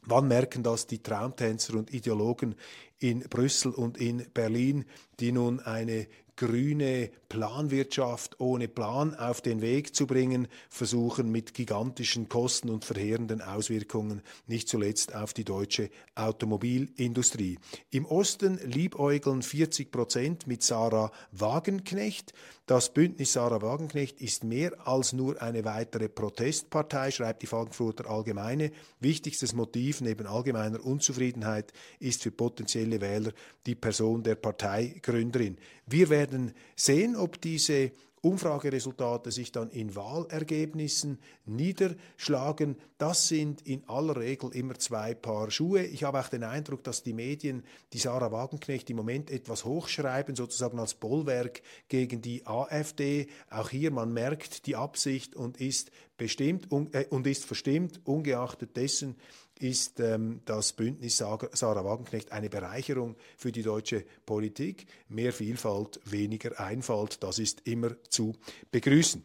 Wann 0.02 0.28
merken 0.28 0.62
das 0.62 0.86
die 0.86 1.02
Traumtänzer 1.02 1.74
und 1.74 1.92
Ideologen 1.92 2.54
in 3.00 3.22
Brüssel 3.28 3.72
und 3.72 3.98
in 3.98 4.24
Berlin, 4.32 4.84
die 5.18 5.32
nun 5.32 5.58
eine 5.58 6.06
grüne 6.36 7.10
Planwirtschaft 7.28 8.40
ohne 8.40 8.68
Plan 8.68 9.14
auf 9.14 9.40
den 9.40 9.60
Weg 9.60 9.94
zu 9.94 10.06
bringen, 10.06 10.48
versuchen 10.68 11.30
mit 11.30 11.54
gigantischen 11.54 12.28
Kosten 12.28 12.70
und 12.70 12.84
verheerenden 12.84 13.42
Auswirkungen, 13.42 14.22
nicht 14.46 14.68
zuletzt 14.68 15.14
auf 15.14 15.32
die 15.32 15.44
deutsche 15.44 15.90
Automobilindustrie. 16.14 17.58
Im 17.90 18.06
Osten 18.06 18.58
liebäugeln 18.64 19.42
40 19.42 19.90
Prozent 19.90 20.46
mit 20.46 20.62
Sarah 20.62 21.10
Wagenknecht. 21.32 22.32
Das 22.66 22.92
Bündnis 22.92 23.32
Sarah 23.32 23.62
Wagenknecht 23.62 24.20
ist 24.20 24.42
mehr 24.42 24.86
als 24.86 25.12
nur 25.12 25.40
eine 25.40 25.64
weitere 25.64 26.08
Protestpartei, 26.08 27.10
schreibt 27.10 27.42
die 27.42 27.46
Frankfurter 27.46 28.10
Allgemeine. 28.10 28.72
Wichtigstes 29.00 29.54
Motiv 29.54 30.00
neben 30.00 30.26
allgemeiner 30.26 30.84
Unzufriedenheit 30.84 31.72
ist 32.00 32.22
für 32.22 32.32
potenzielle 32.32 33.00
Wähler 33.00 33.32
die 33.66 33.74
Person 33.76 34.22
der 34.22 34.34
Parteigründerin. 34.34 35.58
Wir 35.86 36.10
werden 36.10 36.52
sehen, 36.74 37.15
ob 37.16 37.40
diese 37.40 37.92
Umfrageresultate 38.26 39.30
sich 39.30 39.52
dann 39.52 39.70
in 39.70 39.94
Wahlergebnissen 39.94 41.18
niederschlagen. 41.44 42.76
Das 42.98 43.28
sind 43.28 43.62
in 43.62 43.88
aller 43.88 44.16
Regel 44.16 44.50
immer 44.52 44.74
zwei 44.78 45.14
Paar 45.14 45.50
Schuhe. 45.52 45.84
Ich 45.84 46.02
habe 46.02 46.18
auch 46.18 46.28
den 46.28 46.42
Eindruck, 46.42 46.82
dass 46.82 47.04
die 47.04 47.12
Medien 47.12 47.62
die 47.92 47.98
Sarah 47.98 48.32
Wagenknecht 48.32 48.90
im 48.90 48.96
Moment 48.96 49.30
etwas 49.30 49.64
hochschreiben, 49.64 50.34
sozusagen 50.34 50.80
als 50.80 50.94
Bollwerk 50.94 51.62
gegen 51.88 52.20
die 52.20 52.44
AfD. 52.46 53.28
Auch 53.48 53.68
hier, 53.68 53.92
man 53.92 54.12
merkt 54.12 54.66
die 54.66 54.74
Absicht 54.74 55.36
und 55.36 55.60
ist 55.60 55.92
bestimmt 56.16 56.68
äh, 56.92 57.06
und 57.10 57.26
ist 57.26 57.44
verstimmt, 57.44 58.00
ungeachtet 58.04 58.76
dessen, 58.76 59.16
ist 59.58 60.00
ähm, 60.00 60.40
das 60.44 60.72
Bündnis 60.72 61.16
Sarah 61.16 61.84
Wagenknecht 61.84 62.32
eine 62.32 62.50
Bereicherung 62.50 63.16
für 63.36 63.52
die 63.52 63.62
deutsche 63.62 64.04
Politik. 64.26 64.86
Mehr 65.08 65.32
Vielfalt, 65.32 66.00
weniger 66.04 66.60
Einfalt, 66.60 67.22
das 67.22 67.38
ist 67.38 67.66
immer 67.66 67.96
zu 68.08 68.34
begrüßen. 68.70 69.24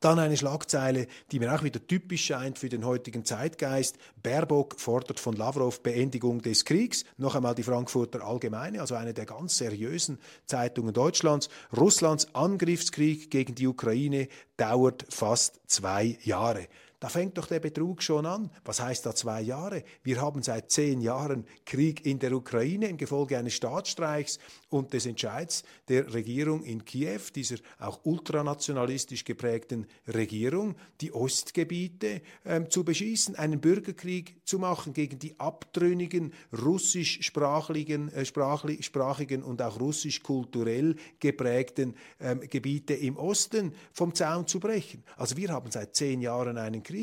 Dann 0.00 0.18
eine 0.18 0.36
Schlagzeile, 0.36 1.06
die 1.32 1.38
mir 1.38 1.54
auch 1.54 1.62
wieder 1.62 1.84
typisch 1.86 2.24
scheint 2.24 2.58
für 2.58 2.68
den 2.68 2.84
heutigen 2.84 3.24
Zeitgeist. 3.24 3.96
Baerbock 4.22 4.78
fordert 4.78 5.20
von 5.20 5.34
Lavrov 5.34 5.82
Beendigung 5.82 6.42
des 6.42 6.64
Kriegs. 6.64 7.04
Noch 7.16 7.34
einmal 7.34 7.54
die 7.54 7.62
Frankfurter 7.62 8.24
Allgemeine, 8.24 8.80
also 8.80 8.94
eine 8.94 9.14
der 9.14 9.26
ganz 9.26 9.56
seriösen 9.56 10.18
Zeitungen 10.46 10.92
Deutschlands. 10.92 11.48
Russlands 11.76 12.34
Angriffskrieg 12.34 13.30
gegen 13.30 13.54
die 13.54 13.66
Ukraine 13.66 14.28
dauert 14.56 15.06
fast 15.08 15.60
zwei 15.66 16.18
Jahre. 16.22 16.66
Da 17.06 17.10
fängt 17.10 17.38
doch 17.38 17.46
der 17.46 17.60
Betrug 17.60 18.02
schon 18.02 18.26
an. 18.26 18.50
Was 18.64 18.82
heißt 18.82 19.06
da 19.06 19.14
zwei 19.14 19.40
Jahre? 19.40 19.84
Wir 20.02 20.20
haben 20.20 20.42
seit 20.42 20.72
zehn 20.72 21.00
Jahren 21.00 21.46
Krieg 21.64 22.04
in 22.04 22.18
der 22.18 22.32
Ukraine 22.32 22.88
im 22.88 22.96
Gefolge 22.96 23.38
eines 23.38 23.54
Staatsstreichs 23.54 24.40
und 24.70 24.92
des 24.92 25.06
Entscheids 25.06 25.62
der 25.86 26.12
Regierung 26.12 26.64
in 26.64 26.84
Kiew, 26.84 27.20
dieser 27.32 27.58
auch 27.78 28.00
ultranationalistisch 28.02 29.24
geprägten 29.24 29.86
Regierung, 30.12 30.74
die 31.00 31.12
Ostgebiete 31.12 32.22
ähm, 32.44 32.70
zu 32.70 32.82
beschießen, 32.82 33.36
einen 33.36 33.60
Bürgerkrieg 33.60 34.44
zu 34.44 34.58
machen 34.58 34.92
gegen 34.92 35.20
die 35.20 35.38
abtrünnigen 35.38 36.32
russischsprachigen 36.60 38.08
äh, 38.08 38.24
sprachigen 38.24 39.44
und 39.44 39.62
auch 39.62 39.78
russisch-kulturell 39.78 40.96
geprägten 41.20 41.94
ähm, 42.18 42.40
Gebiete 42.40 42.94
im 42.94 43.16
Osten 43.16 43.74
vom 43.92 44.12
Zaun 44.12 44.48
zu 44.48 44.58
brechen. 44.58 45.04
Also 45.16 45.36
wir 45.36 45.50
haben 45.50 45.70
seit 45.70 45.94
zehn 45.94 46.20
Jahren 46.20 46.58
einen 46.58 46.82
Krieg 46.82 46.95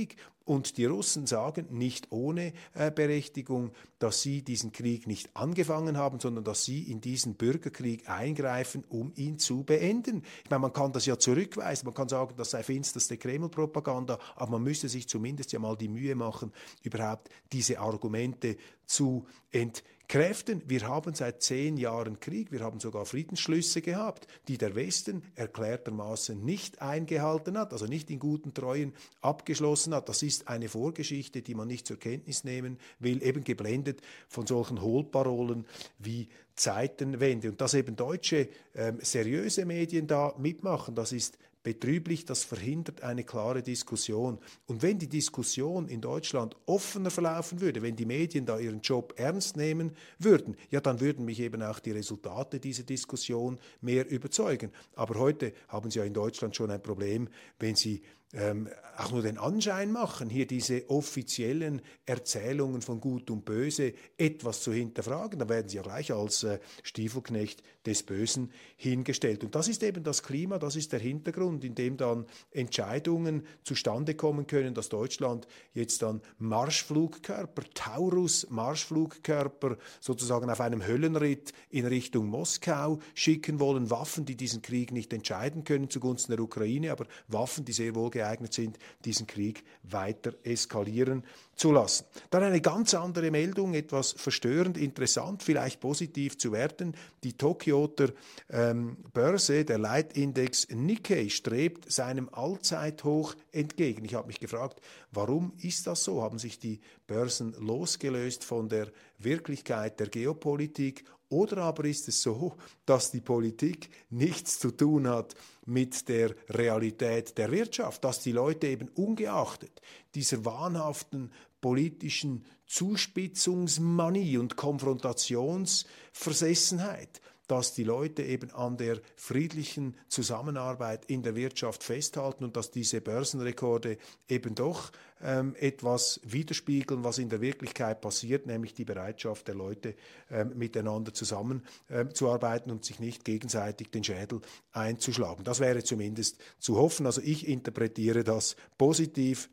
Und 0.46 0.78
die 0.78 0.86
Russen 0.86 1.26
sagen 1.26 1.68
nicht 1.72 2.12
ohne 2.12 2.54
äh, 2.74 2.92
Berechtigung, 2.92 3.72
dass 4.00 4.22
sie 4.22 4.42
diesen 4.42 4.74
Krieg 4.74 5.08
nicht 5.08 5.34
angefangen 5.36 5.98
haben, 5.98 6.20
sondern 6.20 6.44
dass 6.44 6.66
sie 6.66 6.84
in 6.84 7.00
diesen 7.00 7.36
Bürgerkrieg 7.36 8.10
eingreifen, 8.10 8.84
um 8.90 9.14
ihn 9.16 9.40
zu 9.40 9.64
beenden. 9.64 10.24
Ich 10.44 10.50
meine, 10.50 10.60
man 10.60 10.74
kann 10.74 10.92
das 10.92 11.06
ja 11.06 11.18
zurückweisen, 11.18 11.86
man 11.86 11.94
kann 11.94 12.10
sagen, 12.10 12.34
das 12.36 12.52
sei 12.52 12.62
finsterste 12.62 13.18
Kreml-Propaganda, 13.18 14.20
aber 14.36 14.52
man 14.52 14.64
müsste 14.64 14.90
sich 14.90 15.08
zumindest 15.08 15.54
ja 15.54 15.60
mal 15.60 15.78
die 15.78 15.88
Mühe 15.88 16.16
machen, 16.16 16.52
überhaupt 16.82 17.30
diese 17.54 17.80
Argumente 17.80 18.58
zu 18.86 19.26
entkräften 19.52 19.93
Kräften. 20.08 20.62
Wir 20.68 20.88
haben 20.88 21.16
seit 21.16 21.42
zehn 21.42 21.78
Jahren 21.78 22.20
Krieg, 22.20 22.52
wir 22.52 22.60
haben 22.60 22.80
sogar 22.80 23.06
Friedensschlüsse 23.06 23.82
gehabt, 23.82 24.28
die 24.48 24.58
der 24.58 24.76
Westen 24.76 25.24
erklärtermaßen 25.36 26.44
nicht 26.44 26.82
eingehalten 26.82 27.58
hat, 27.58 27.74
also 27.74 27.86
nicht 27.86 28.12
in 28.12 28.20
guten 28.20 28.54
Treuen 28.54 28.94
abgeschlossen 29.22 29.96
hat. 29.96 30.10
Das 30.10 30.22
ist 30.22 30.48
eine 30.48 30.70
Vorgeschichte, 30.70 31.42
die 31.42 31.56
man 31.56 31.68
nicht 31.68 31.88
zur 31.88 31.98
Kenntnis 31.98 32.44
nehmen 32.44 32.78
will, 33.00 33.24
eben 33.24 33.44
geblendet 33.44 34.02
von 34.28 34.46
solchen 34.46 34.82
Hohlparolen 34.82 35.66
wie 36.00 36.28
Zeitenwende. 36.56 37.50
Und 37.50 37.62
dass 37.62 37.74
eben 37.74 37.96
deutsche 37.96 38.50
ähm, 38.76 39.00
seriöse 39.02 39.66
Medien 39.66 40.06
da 40.06 40.36
mitmachen, 40.38 40.96
das 40.96 41.12
ist 41.12 41.38
betrüblich, 41.64 42.26
das 42.26 42.44
verhindert 42.44 43.02
eine 43.02 43.24
klare 43.24 43.64
Diskussion. 43.64 44.38
Und 44.66 44.82
wenn 44.82 45.00
die 45.00 45.08
Diskussion 45.08 45.88
in 45.88 46.02
Deutschland 46.02 46.56
offener 46.66 47.10
verlaufen 47.10 47.62
würde, 47.62 47.82
wenn 47.82 47.96
die 47.96 48.06
Medien 48.06 48.46
da 48.46 48.60
ihren 48.60 48.82
Job 48.82 49.14
ernst 49.18 49.58
nehmen 49.58 49.94
würden, 50.20 50.56
ja, 50.70 50.82
dann 50.82 51.00
würden 51.00 51.26
mich 51.26 51.40
eben 51.40 51.64
auch 51.64 51.80
die 51.80 51.92
Resultate 51.92 52.60
dieser 52.60 52.84
Diskussion 52.84 53.60
mehr 53.82 54.10
überzeugen. 54.10 54.72
Aber 54.96 55.18
heute 55.20 55.54
haben 55.70 55.90
Sie 55.90 56.00
ja 56.00 56.06
in 56.06 56.14
Deutschland 56.14 56.56
schon 56.56 56.70
ein 56.70 56.84
Problem, 56.84 57.30
wenn 57.60 57.76
Sie 57.76 58.04
ähm, 58.34 58.68
auch 58.98 59.12
nur 59.12 59.22
den 59.22 59.38
Anschein 59.38 59.92
machen, 59.92 60.30
hier 60.30 60.48
diese 60.48 60.90
offiziellen 60.90 61.82
Erzählungen 62.06 62.82
von 62.82 63.00
Gut 63.00 63.30
und 63.30 63.46
Böse 63.46 63.94
etwas 64.18 64.62
zu 64.62 64.74
hinterfragen, 64.74 65.40
dann 65.40 65.50
werden 65.50 65.70
sie 65.70 65.78
ja 65.78 65.84
gleich 65.84 66.12
als 66.12 66.44
äh, 66.44 66.60
Stiefelknecht 66.82 67.62
des 67.86 68.04
Bösen 68.04 68.52
hingestellt. 68.78 69.44
Und 69.44 69.56
das 69.56 69.68
ist 69.68 69.84
eben 69.84 70.04
das 70.04 70.24
Klima, 70.24 70.58
das 70.58 70.76
ist 70.76 70.92
der 70.92 71.00
Hintergrund, 71.00 71.64
in 71.64 71.76
dem 71.76 71.98
dann 71.98 72.26
Entscheidungen 72.52 73.46
zustande 73.64 74.16
kommen 74.16 74.48
können, 74.48 74.74
dass 74.74 74.90
Deutschland 74.90 75.48
jetzt 75.74 76.02
dann 76.02 76.22
Marschflugkörper, 76.40 77.64
Taurus-Marschflugkörper 77.74 79.78
sozusagen 80.00 80.50
auf 80.50 80.62
einem 80.62 80.86
Höllenritt 80.86 81.54
in 81.70 81.86
Richtung 81.86 82.28
Moskau 82.28 83.00
schicken 83.14 83.60
wollen, 83.60 83.90
Waffen, 83.90 84.26
die 84.26 84.36
diesen 84.36 84.62
Krieg 84.62 84.92
nicht 84.92 85.14
entscheiden 85.14 85.64
können 85.64 85.90
zugunsten 85.90 86.32
der 86.32 86.44
Ukraine, 86.44 86.92
aber 86.92 87.06
Waffen, 87.28 87.66
die 87.66 87.74
sehr 87.74 87.96
wohl 87.96 88.10
geeignet 88.10 88.54
sind, 88.54 88.78
diesen 89.06 89.28
Krieg 89.28 89.64
weiter 89.84 90.34
eskalieren 90.44 91.24
zu 91.56 91.72
lassen. 91.72 92.06
Dann 92.30 92.44
eine 92.44 92.62
ganz 92.62 92.94
andere 92.94 93.32
Meldung, 93.32 93.74
etwas 93.74 94.14
verstörend, 94.14 94.78
interessant, 94.78 95.44
vielleicht 95.44 95.80
positiv 95.80 96.38
zu 96.38 96.52
werten. 96.52 96.96
Die 97.24 97.34
Tokioter 97.34 98.10
ähm, 98.50 98.98
Börse, 99.14 99.64
der 99.66 99.78
Leitindex 99.78 100.68
Nikkei, 100.70 101.30
strebt 101.30 101.92
seinem 101.92 102.30
Allzeithoch 102.32 103.36
entgegen. 103.52 104.06
Ich 104.06 104.16
habe 104.16 104.28
mich 104.28 104.40
gefragt, 104.40 104.82
warum 105.12 105.54
ist 105.62 105.88
das 105.88 106.04
so? 106.04 106.22
Haben 106.22 106.40
sich 106.40 106.60
die 106.60 106.80
Börsen 107.08 107.54
losgelöst 107.60 108.44
von 108.44 108.70
der 108.70 108.88
Wirklichkeit 109.20 110.00
der 110.00 110.08
Geopolitik 110.08 111.06
oder 111.34 111.64
aber 111.64 111.86
ist 111.86 112.08
es 112.08 112.22
so, 112.22 112.56
dass 112.86 113.10
die 113.12 113.22
Politik 113.22 113.90
nichts 114.12 114.60
zu 114.60 114.70
tun 114.72 115.08
hat 115.08 115.34
mit 115.66 116.08
der 116.08 116.36
Realität 116.50 117.36
der 117.38 117.52
Wirtschaft, 117.52 118.04
dass 118.04 118.22
die 118.22 118.32
Leute 118.32 118.68
eben 118.68 118.90
ungeachtet 118.90 119.82
dieser 120.14 120.46
wahnhaften 120.46 121.32
politischen 121.60 122.46
Zuspitzungsmanie 122.68 124.38
und 124.38 124.56
Konfrontationsversessenheit 124.56 127.20
dass 127.48 127.74
die 127.74 127.84
Leute 127.84 128.24
eben 128.24 128.52
an 128.52 128.78
der 128.78 129.00
friedlichen 129.16 129.98
Zusammenarbeit 130.08 131.06
in 131.06 131.24
der 131.24 131.36
Wirtschaft 131.36 131.84
festhalten 131.84 132.44
und 132.44 132.56
dass 132.56 132.72
diese 132.72 133.02
Börsenrekorde 133.02 133.98
eben 134.28 134.56
doch 134.56 134.92
ähm, 135.22 135.56
etwas 135.60 136.20
widerspiegeln, 136.24 137.04
was 137.04 137.18
in 137.18 137.30
der 137.30 137.42
Wirklichkeit 137.42 138.02
passiert, 138.02 138.46
nämlich 138.46 138.74
die 138.74 138.86
Bereitschaft 138.86 139.48
der 139.48 139.56
Leute, 139.56 139.96
ähm, 140.32 140.54
miteinander 140.56 141.14
zusammenzuarbeiten 141.14 142.70
ähm, 142.70 142.78
und 142.78 142.86
sich 142.86 143.00
nicht 143.00 143.26
gegenseitig 143.26 143.90
den 143.92 144.04
Schädel 144.04 144.42
einzuschlagen. 144.72 145.44
Das 145.44 145.60
wäre 145.60 145.84
zumindest 145.84 146.38
zu 146.60 146.78
hoffen. 146.78 147.06
Also 147.06 147.22
ich 147.22 147.48
interpretiere 147.48 148.24
das 148.24 148.56
positiv 148.78 149.50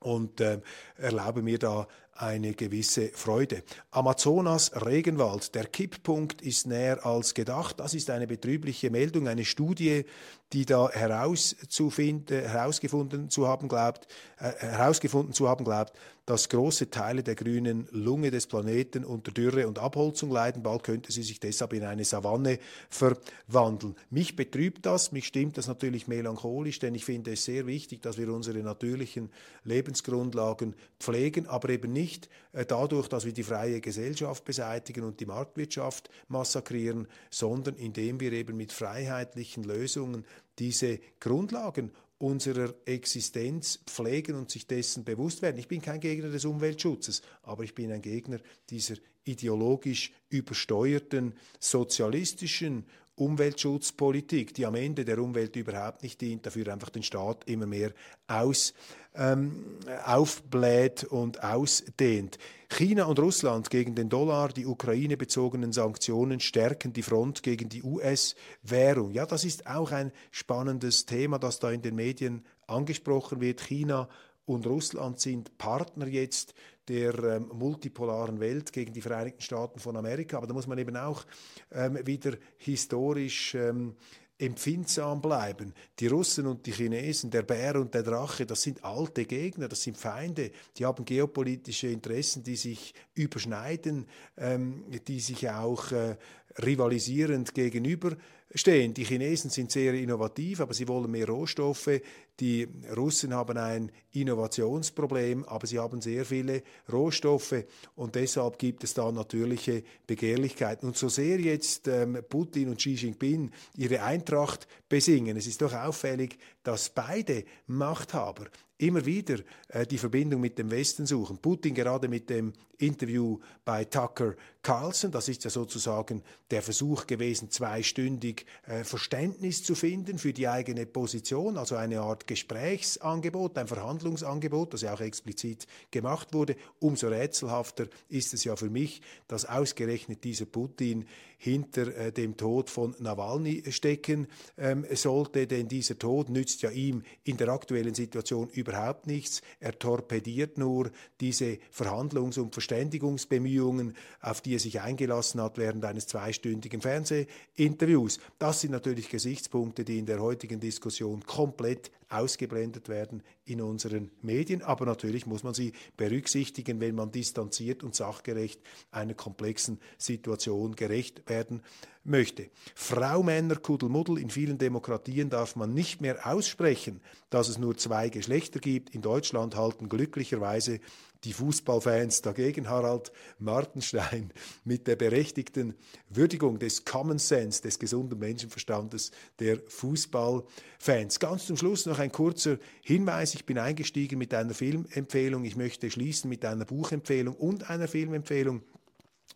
und 0.00 0.40
äh, 0.40 0.60
erlaube 0.96 1.42
mir 1.42 1.58
da 1.58 1.88
eine 2.18 2.54
gewisse 2.54 3.10
Freude. 3.14 3.62
Amazonas 3.90 4.72
Regenwald, 4.84 5.54
der 5.54 5.66
Kipppunkt 5.66 6.42
ist 6.42 6.66
näher 6.66 7.06
als 7.06 7.34
gedacht. 7.34 7.78
Das 7.78 7.94
ist 7.94 8.10
eine 8.10 8.26
betrübliche 8.26 8.90
Meldung, 8.90 9.28
eine 9.28 9.44
Studie, 9.44 10.04
die 10.52 10.64
da 10.64 10.90
herauszufinden, 10.90 12.44
herausgefunden 12.44 13.30
zu 13.30 13.46
haben 13.46 13.68
glaubt, 13.68 14.08
äh, 14.38 14.50
herausgefunden 14.58 15.32
zu 15.32 15.48
haben 15.48 15.64
glaubt, 15.64 15.92
dass 16.24 16.48
große 16.48 16.90
Teile 16.90 17.22
der 17.22 17.34
grünen 17.34 17.88
Lunge 17.90 18.30
des 18.30 18.46
Planeten 18.46 19.04
unter 19.04 19.30
Dürre 19.30 19.66
und 19.66 19.78
Abholzung 19.78 20.30
leiden. 20.30 20.62
Bald 20.62 20.82
könnte 20.82 21.12
sie 21.12 21.22
sich 21.22 21.40
deshalb 21.40 21.72
in 21.72 21.84
eine 21.84 22.04
Savanne 22.04 22.58
verwandeln. 22.90 23.94
Mich 24.10 24.36
betrübt 24.36 24.84
das, 24.84 25.12
mich 25.12 25.26
stimmt 25.26 25.56
das 25.56 25.68
natürlich 25.68 26.06
melancholisch, 26.06 26.78
denn 26.80 26.94
ich 26.94 27.04
finde 27.04 27.32
es 27.32 27.44
sehr 27.44 27.66
wichtig, 27.66 28.02
dass 28.02 28.18
wir 28.18 28.28
unsere 28.32 28.58
natürlichen 28.58 29.30
Lebensgrundlagen 29.64 30.74
pflegen, 30.98 31.46
aber 31.46 31.70
eben 31.70 31.92
nicht 31.92 32.07
äh, 32.52 32.64
dadurch, 32.64 33.08
dass 33.08 33.24
wir 33.24 33.32
die 33.32 33.42
freie 33.42 33.80
Gesellschaft 33.80 34.44
beseitigen 34.44 35.04
und 35.04 35.20
die 35.20 35.26
Marktwirtschaft 35.26 36.10
massakrieren, 36.28 37.06
sondern 37.30 37.76
indem 37.76 38.20
wir 38.20 38.32
eben 38.32 38.56
mit 38.56 38.72
freiheitlichen 38.72 39.64
Lösungen 39.64 40.24
diese 40.58 41.00
Grundlagen 41.20 41.92
unserer 42.18 42.74
Existenz 42.84 43.78
pflegen 43.86 44.34
und 44.34 44.50
sich 44.50 44.66
dessen 44.66 45.04
bewusst 45.04 45.40
werden. 45.40 45.58
Ich 45.58 45.68
bin 45.68 45.80
kein 45.80 46.00
Gegner 46.00 46.30
des 46.30 46.44
Umweltschutzes, 46.44 47.22
aber 47.42 47.62
ich 47.62 47.74
bin 47.74 47.92
ein 47.92 48.02
Gegner 48.02 48.38
dieser 48.70 48.96
ideologisch 49.24 50.12
übersteuerten 50.30 51.34
sozialistischen 51.60 52.86
Umweltschutzpolitik, 53.18 54.54
die 54.54 54.66
am 54.66 54.74
Ende 54.74 55.04
der 55.04 55.18
Umwelt 55.18 55.56
überhaupt 55.56 56.02
nicht 56.02 56.20
dient, 56.20 56.46
dafür 56.46 56.72
einfach 56.72 56.90
den 56.90 57.02
Staat 57.02 57.44
immer 57.48 57.66
mehr 57.66 57.92
aus, 58.26 58.74
ähm, 59.14 59.78
aufbläht 60.04 61.04
und 61.04 61.42
ausdehnt. 61.42 62.38
China 62.68 63.04
und 63.06 63.18
Russland 63.18 63.70
gegen 63.70 63.94
den 63.94 64.08
Dollar, 64.08 64.48
die 64.48 64.66
Ukraine 64.66 65.16
bezogenen 65.16 65.72
Sanktionen 65.72 66.38
stärken 66.40 66.92
die 66.92 67.02
Front 67.02 67.42
gegen 67.42 67.68
die 67.68 67.82
US-Währung. 67.82 69.10
Ja, 69.10 69.26
das 69.26 69.44
ist 69.44 69.66
auch 69.66 69.90
ein 69.90 70.12
spannendes 70.30 71.06
Thema, 71.06 71.38
das 71.38 71.58
da 71.58 71.70
in 71.70 71.82
den 71.82 71.94
Medien 71.94 72.44
angesprochen 72.66 73.40
wird. 73.40 73.60
China 73.60 74.08
und 74.44 74.66
Russland 74.66 75.20
sind 75.20 75.58
Partner 75.58 76.06
jetzt 76.06 76.54
der 76.88 77.14
ähm, 77.22 77.50
multipolaren 77.52 78.40
Welt 78.40 78.72
gegen 78.72 78.92
die 78.92 79.00
Vereinigten 79.00 79.42
Staaten 79.42 79.78
von 79.78 79.96
Amerika. 79.96 80.38
Aber 80.38 80.46
da 80.46 80.54
muss 80.54 80.66
man 80.66 80.78
eben 80.78 80.96
auch 80.96 81.24
ähm, 81.72 81.98
wieder 82.04 82.32
historisch 82.56 83.54
ähm, 83.54 83.94
empfindsam 84.38 85.20
bleiben. 85.20 85.74
Die 85.98 86.06
Russen 86.06 86.46
und 86.46 86.64
die 86.64 86.72
Chinesen, 86.72 87.30
der 87.30 87.42
Bär 87.42 87.76
und 87.76 87.92
der 87.92 88.04
Drache, 88.04 88.46
das 88.46 88.62
sind 88.62 88.84
alte 88.84 89.24
Gegner, 89.24 89.68
das 89.68 89.82
sind 89.82 89.96
Feinde, 89.96 90.52
die 90.76 90.86
haben 90.86 91.04
geopolitische 91.04 91.88
Interessen, 91.88 92.44
die 92.44 92.56
sich 92.56 92.94
überschneiden, 93.14 94.06
ähm, 94.36 94.84
die 95.08 95.18
sich 95.20 95.50
auch 95.50 95.90
äh, 95.90 96.16
rivalisierend 96.64 97.54
gegenüberstehen. 97.54 98.94
Die 98.94 99.04
Chinesen 99.04 99.50
sind 99.50 99.70
sehr 99.70 99.94
innovativ, 99.94 100.60
aber 100.60 100.74
sie 100.74 100.88
wollen 100.88 101.10
mehr 101.10 101.28
Rohstoffe. 101.28 102.00
Die 102.40 102.68
Russen 102.96 103.34
haben 103.34 103.56
ein 103.58 103.90
Innovationsproblem, 104.12 105.44
aber 105.44 105.66
sie 105.66 105.78
haben 105.78 106.00
sehr 106.00 106.24
viele 106.24 106.62
Rohstoffe 106.92 107.64
und 107.94 108.14
deshalb 108.14 108.58
gibt 108.58 108.84
es 108.84 108.94
da 108.94 109.10
natürliche 109.10 109.82
Begehrlichkeiten. 110.06 110.88
Und 110.88 110.96
so 110.96 111.08
sehr 111.08 111.40
jetzt 111.40 111.88
ähm, 111.88 112.18
Putin 112.28 112.70
und 112.70 112.78
Xi 112.78 112.94
Jinping 112.94 113.50
ihre 113.76 114.02
Eintracht 114.02 114.66
besingen, 114.88 115.36
es 115.36 115.46
ist 115.46 115.62
doch 115.62 115.72
auffällig, 115.72 116.38
dass 116.62 116.90
beide 116.90 117.44
Machthaber 117.66 118.46
immer 118.78 119.04
wieder 119.04 119.38
äh, 119.68 119.86
die 119.86 119.98
Verbindung 119.98 120.40
mit 120.40 120.58
dem 120.58 120.70
Westen 120.70 121.06
suchen. 121.06 121.38
Putin 121.38 121.74
gerade 121.74 122.08
mit 122.08 122.30
dem 122.30 122.52
Interview 122.78 123.38
bei 123.64 123.84
Tucker 123.84 124.34
Carlson, 124.68 125.10
das 125.10 125.30
ist 125.30 125.44
ja 125.44 125.50
sozusagen 125.50 126.22
der 126.50 126.60
Versuch 126.60 127.06
gewesen, 127.06 127.50
zweistündig 127.50 128.44
äh, 128.66 128.84
Verständnis 128.84 129.64
zu 129.64 129.74
finden 129.74 130.18
für 130.18 130.34
die 130.34 130.46
eigene 130.46 130.84
Position, 130.84 131.56
also 131.56 131.76
eine 131.76 132.02
Art 132.02 132.26
Gesprächsangebot, 132.26 133.56
ein 133.56 133.66
Verhandlungsangebot, 133.66 134.74
das 134.74 134.82
ja 134.82 134.92
auch 134.92 135.00
explizit 135.00 135.66
gemacht 135.90 136.34
wurde. 136.34 136.54
Umso 136.80 137.08
rätselhafter 137.08 137.86
ist 138.10 138.34
es 138.34 138.44
ja 138.44 138.56
für 138.56 138.68
mich, 138.68 139.00
dass 139.26 139.46
ausgerechnet 139.46 140.22
dieser 140.22 140.44
Putin 140.44 141.06
hinter 141.38 141.96
äh, 141.96 142.12
dem 142.12 142.36
Tod 142.36 142.68
von 142.68 142.94
Nawalny 142.98 143.62
stecken 143.70 144.26
ähm, 144.58 144.84
sollte, 144.92 145.46
denn 145.46 145.68
dieser 145.68 145.96
Tod 145.98 146.28
nützt 146.28 146.62
ja 146.62 146.70
ihm 146.70 147.04
in 147.24 147.36
der 147.36 147.48
aktuellen 147.48 147.94
Situation 147.94 148.48
überhaupt 148.50 149.06
nichts. 149.06 149.40
Er 149.60 149.78
torpediert 149.78 150.58
nur 150.58 150.90
diese 151.20 151.58
Verhandlungs- 151.70 152.40
und 152.40 152.52
Verständigungsbemühungen, 152.52 153.94
auf 154.20 154.40
die 154.40 154.57
er 154.58 154.60
sich 154.60 154.80
eingelassen 154.80 155.40
hat 155.40 155.56
während 155.56 155.84
eines 155.84 156.06
zweistündigen 156.06 156.80
Fernsehinterviews. 156.80 158.18
Das 158.38 158.60
sind 158.60 158.72
natürlich 158.72 159.08
Gesichtspunkte, 159.08 159.84
die 159.84 159.98
in 159.98 160.06
der 160.06 160.20
heutigen 160.20 160.58
Diskussion 160.58 161.24
komplett 161.24 161.90
ausgeblendet 162.08 162.88
werden 162.88 163.22
in 163.44 163.60
unseren 163.60 164.10
Medien. 164.22 164.62
Aber 164.62 164.86
natürlich 164.86 165.26
muss 165.26 165.42
man 165.42 165.54
sie 165.54 165.72
berücksichtigen, 165.96 166.80
wenn 166.80 166.94
man 166.94 167.12
distanziert 167.12 167.82
und 167.82 167.94
sachgerecht 167.94 168.60
einer 168.90 169.14
komplexen 169.14 169.80
Situation 169.96 170.74
gerecht 170.74 171.28
werden 171.28 171.62
möchte. 172.04 172.50
Frau, 172.74 173.22
Männer, 173.22 173.56
Kuddelmuddel, 173.56 174.18
in 174.18 174.30
vielen 174.30 174.58
Demokratien 174.58 175.30
darf 175.30 175.56
man 175.56 175.74
nicht 175.74 176.00
mehr 176.00 176.26
aussprechen, 176.26 177.00
dass 177.30 177.48
es 177.48 177.58
nur 177.58 177.76
zwei 177.76 178.08
Geschlechter 178.08 178.60
gibt. 178.60 178.94
In 178.94 179.02
Deutschland 179.02 179.56
halten 179.56 179.88
glücklicherweise 179.88 180.80
die 181.24 181.32
Fußballfans 181.32 182.22
dagegen 182.22 182.68
Harald 182.68 183.12
Martenstein 183.38 184.32
mit 184.64 184.86
der 184.86 184.96
berechtigten 184.96 185.74
Würdigung 186.08 186.58
des 186.58 186.84
Common 186.84 187.18
Sense, 187.18 187.60
des 187.60 187.78
gesunden 187.78 188.18
Menschenverstandes 188.18 189.10
der 189.40 189.58
Fußballfans. 189.66 191.18
Ganz 191.18 191.46
zum 191.46 191.56
Schluss 191.56 191.86
noch 191.86 191.97
ein 191.98 192.12
kurzer 192.12 192.58
Hinweis. 192.82 193.34
Ich 193.34 193.44
bin 193.44 193.58
eingestiegen 193.58 194.18
mit 194.18 194.34
einer 194.34 194.54
Filmempfehlung. 194.54 195.44
Ich 195.44 195.56
möchte 195.56 195.90
schließen 195.90 196.28
mit 196.28 196.44
einer 196.44 196.64
Buchempfehlung 196.64 197.34
und 197.34 197.68
einer 197.70 197.88
Filmempfehlung. 197.88 198.62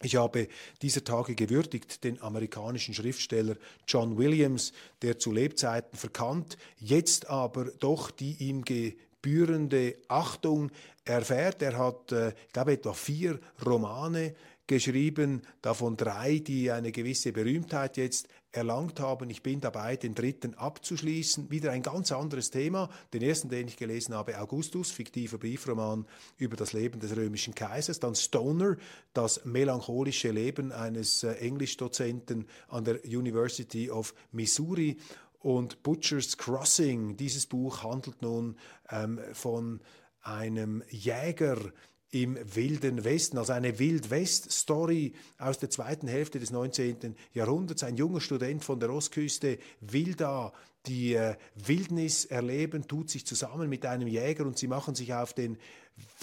Ich 0.02 0.16
habe 0.16 0.48
dieser 0.80 1.04
Tage 1.04 1.34
gewürdigt 1.34 2.02
den 2.02 2.20
amerikanischen 2.20 2.92
Schriftsteller 2.92 3.56
John 3.86 4.18
Williams, 4.18 4.72
der 5.02 5.18
zu 5.18 5.30
Lebzeiten 5.30 5.96
verkannt, 5.96 6.56
jetzt 6.78 7.28
aber 7.28 7.66
doch 7.78 8.10
die 8.10 8.34
ihm 8.40 8.64
gebührende 9.22 9.96
Achtung 10.08 10.70
erfährt. 11.04 11.62
Er 11.62 11.78
hat, 11.78 12.12
äh, 12.12 12.30
ich 12.46 12.52
glaube, 12.52 12.72
etwa 12.72 12.92
vier 12.92 13.38
Romane 13.64 14.34
geschrieben, 14.66 15.42
davon 15.60 15.96
drei, 15.96 16.38
die 16.38 16.70
eine 16.70 16.92
gewisse 16.92 17.32
Berühmtheit 17.32 17.96
jetzt 17.96 18.28
erlangt 18.52 19.00
haben. 19.00 19.28
Ich 19.30 19.42
bin 19.42 19.60
dabei, 19.60 19.96
den 19.96 20.14
dritten 20.14 20.54
abzuschließen. 20.54 21.50
Wieder 21.50 21.72
ein 21.72 21.82
ganz 21.82 22.12
anderes 22.12 22.50
Thema. 22.50 22.90
Den 23.12 23.22
ersten, 23.22 23.48
den 23.48 23.66
ich 23.66 23.76
gelesen 23.76 24.14
habe, 24.14 24.38
Augustus, 24.40 24.90
fiktiver 24.90 25.38
Briefroman 25.38 26.06
über 26.36 26.56
das 26.56 26.72
Leben 26.72 27.00
des 27.00 27.16
römischen 27.16 27.54
Kaisers. 27.54 27.98
Dann 27.98 28.14
Stoner, 28.14 28.76
das 29.14 29.44
melancholische 29.44 30.30
Leben 30.30 30.70
eines 30.70 31.22
äh, 31.22 31.32
Englischdozenten 31.34 32.46
an 32.68 32.84
der 32.84 33.04
University 33.04 33.90
of 33.90 34.14
Missouri. 34.32 34.98
Und 35.42 35.82
Butcher's 35.82 36.38
Crossing, 36.38 37.16
dieses 37.16 37.46
Buch 37.46 37.82
handelt 37.82 38.22
nun 38.22 38.56
ähm, 38.90 39.18
von 39.32 39.80
einem 40.22 40.84
Jäger 40.88 41.58
im 42.12 42.38
Wilden 42.54 43.04
Westen, 43.04 43.38
also 43.38 43.54
eine 43.54 43.78
Wild-West-Story 43.78 45.14
aus 45.38 45.58
der 45.58 45.70
zweiten 45.70 46.06
Hälfte 46.06 46.38
des 46.38 46.50
19. 46.50 47.16
Jahrhunderts. 47.32 47.82
Ein 47.84 47.96
junger 47.96 48.20
Student 48.20 48.62
von 48.62 48.78
der 48.78 48.90
Ostküste 48.90 49.58
will 49.80 50.14
da 50.14 50.52
die 50.86 51.14
äh, 51.14 51.36
Wildnis 51.54 52.24
erleben, 52.26 52.86
tut 52.86 53.08
sich 53.08 53.24
zusammen 53.24 53.68
mit 53.68 53.86
einem 53.86 54.08
Jäger 54.08 54.44
und 54.44 54.58
sie 54.58 54.68
machen 54.68 54.94
sich 54.94 55.14
auf 55.14 55.32
den 55.32 55.58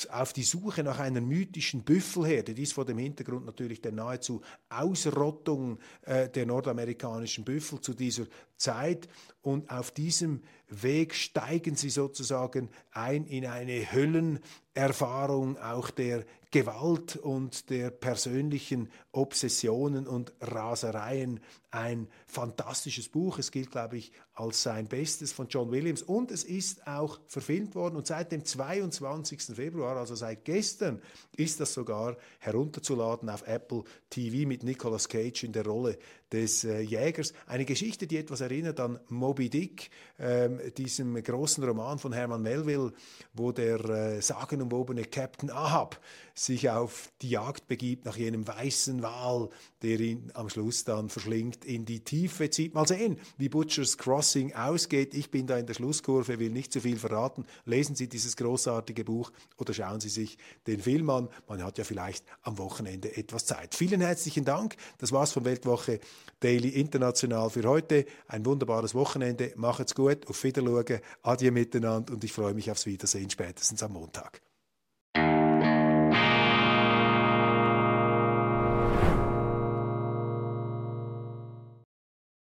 auf 0.09 0.33
die 0.33 0.43
Suche 0.43 0.83
nach 0.83 0.99
einer 0.99 1.21
mythischen 1.21 1.83
Büffelherde, 1.83 2.55
dies 2.55 2.73
vor 2.73 2.85
dem 2.85 2.97
Hintergrund 2.97 3.45
natürlich 3.45 3.81
der 3.81 3.91
nahezu 3.91 4.41
Ausrottung 4.67 5.77
äh, 6.01 6.27
der 6.27 6.47
nordamerikanischen 6.47 7.45
Büffel 7.45 7.79
zu 7.79 7.93
dieser 7.93 8.25
Zeit. 8.59 9.07
Und 9.41 9.71
auf 9.71 9.91
diesem 9.91 10.43
Weg 10.67 11.15
steigen 11.15 11.75
sie 11.75 11.89
sozusagen 11.89 12.69
ein 12.91 13.25
in 13.25 13.45
eine 13.45 13.91
Höllenerfahrung 13.91 15.57
auch 15.57 15.89
der 15.89 16.25
Gewalt 16.51 17.15
und 17.15 17.69
der 17.69 17.91
persönlichen 17.91 18.91
Obsessionen 19.11 20.07
und 20.07 20.33
Rasereien. 20.41 21.39
Ein 21.71 22.07
fantastisches 22.25 23.07
Buch. 23.07 23.37
Es 23.37 23.51
gilt, 23.51 23.71
glaube 23.71 23.97
ich, 23.97 24.11
als 24.33 24.63
sein 24.63 24.87
Bestes 24.87 25.31
von 25.31 25.47
John 25.47 25.71
Williams. 25.71 26.01
Und 26.01 26.31
es 26.31 26.43
ist 26.43 26.87
auch 26.87 27.19
verfilmt 27.27 27.75
worden. 27.75 27.95
Und 27.95 28.07
seit 28.07 28.31
dem 28.31 28.43
22. 28.43 29.55
Februar, 29.55 29.97
also 29.97 30.15
seit 30.15 30.43
gestern, 30.43 31.01
ist 31.37 31.59
das 31.59 31.73
sogar 31.73 32.17
herunterzuladen 32.39 33.29
auf 33.29 33.47
Apple 33.47 33.83
TV 34.09 34.47
mit 34.47 34.63
Nicolas 34.63 35.07
Cage 35.07 35.43
in 35.43 35.53
der 35.53 35.65
Rolle 35.65 35.99
des 36.31 36.63
äh, 36.63 36.79
Jägers. 36.81 37.33
Eine 37.47 37.65
Geschichte, 37.65 38.07
die 38.07 38.17
etwas 38.17 38.41
erinnert 38.41 38.79
an 38.79 38.99
Moby 39.09 39.49
Dick, 39.49 39.89
ähm, 40.19 40.59
diesem 40.77 41.21
großen 41.21 41.63
Roman 41.63 41.99
von 41.99 42.13
Herman 42.13 42.41
Melville, 42.41 42.93
wo 43.33 43.51
der 43.51 43.83
äh, 43.85 44.21
sagenumwobene 44.21 45.05
Captain 45.05 45.49
Ahab 45.49 45.99
sich 46.33 46.69
auf 46.69 47.11
die 47.21 47.31
Jagd 47.31 47.67
begibt 47.67 48.05
nach 48.05 48.15
jenem 48.15 48.47
weißen 48.47 49.01
Wal, 49.01 49.49
der 49.81 49.99
ihn 49.99 50.31
am 50.33 50.49
Schluss 50.49 50.83
dann 50.83 51.09
verschlingt 51.09 51.65
in 51.65 51.85
die 51.85 52.01
Tiefe 52.01 52.49
zieht. 52.49 52.73
Mal 52.73 52.87
sehen, 52.87 53.19
wie 53.37 53.49
Butchers 53.49 53.97
Crossing 53.97 54.53
ausgeht. 54.53 55.13
Ich 55.13 55.31
bin 55.31 55.47
da 55.47 55.57
in 55.57 55.65
der 55.65 55.73
Schlusskurve, 55.73 56.39
will 56.39 56.51
nicht 56.51 56.71
zu 56.71 56.81
viel 56.81 56.97
verraten. 56.97 57.45
Lesen 57.65 57.95
Sie 57.95 58.07
dieses 58.07 58.37
großartige 58.37 59.03
Buch 59.03 59.31
oder 59.57 59.73
schauen 59.73 59.99
Sie 59.99 60.09
sich 60.09 60.37
den 60.67 60.79
Film 60.79 61.09
an. 61.09 61.29
Man 61.47 61.63
hat 61.63 61.77
ja 61.77 61.83
vielleicht 61.83 62.23
am 62.41 62.57
Wochenende 62.57 63.15
etwas 63.17 63.45
Zeit. 63.45 63.75
Vielen 63.75 64.01
herzlichen 64.01 64.45
Dank. 64.45 64.75
Das 64.97 65.11
war's 65.11 65.31
von 65.31 65.45
Weltwoche 65.45 65.99
Daily 66.39 66.69
International 66.69 67.49
für 67.49 67.63
heute. 67.63 68.05
Ein 68.27 68.45
wunderbares 68.45 68.95
Wochenende. 68.95 69.53
Macht's 69.55 69.95
gut. 69.95 70.27
Auf 70.27 70.37
Wiedersehen. 70.37 71.01
Adieu 71.21 71.51
miteinander 71.51 72.13
und 72.13 72.23
ich 72.23 72.33
freue 72.33 72.53
mich 72.53 72.71
aufs 72.71 72.85
Wiedersehen 72.85 73.29
spätestens 73.29 73.83
am 73.83 73.93
Montag. 73.93 74.41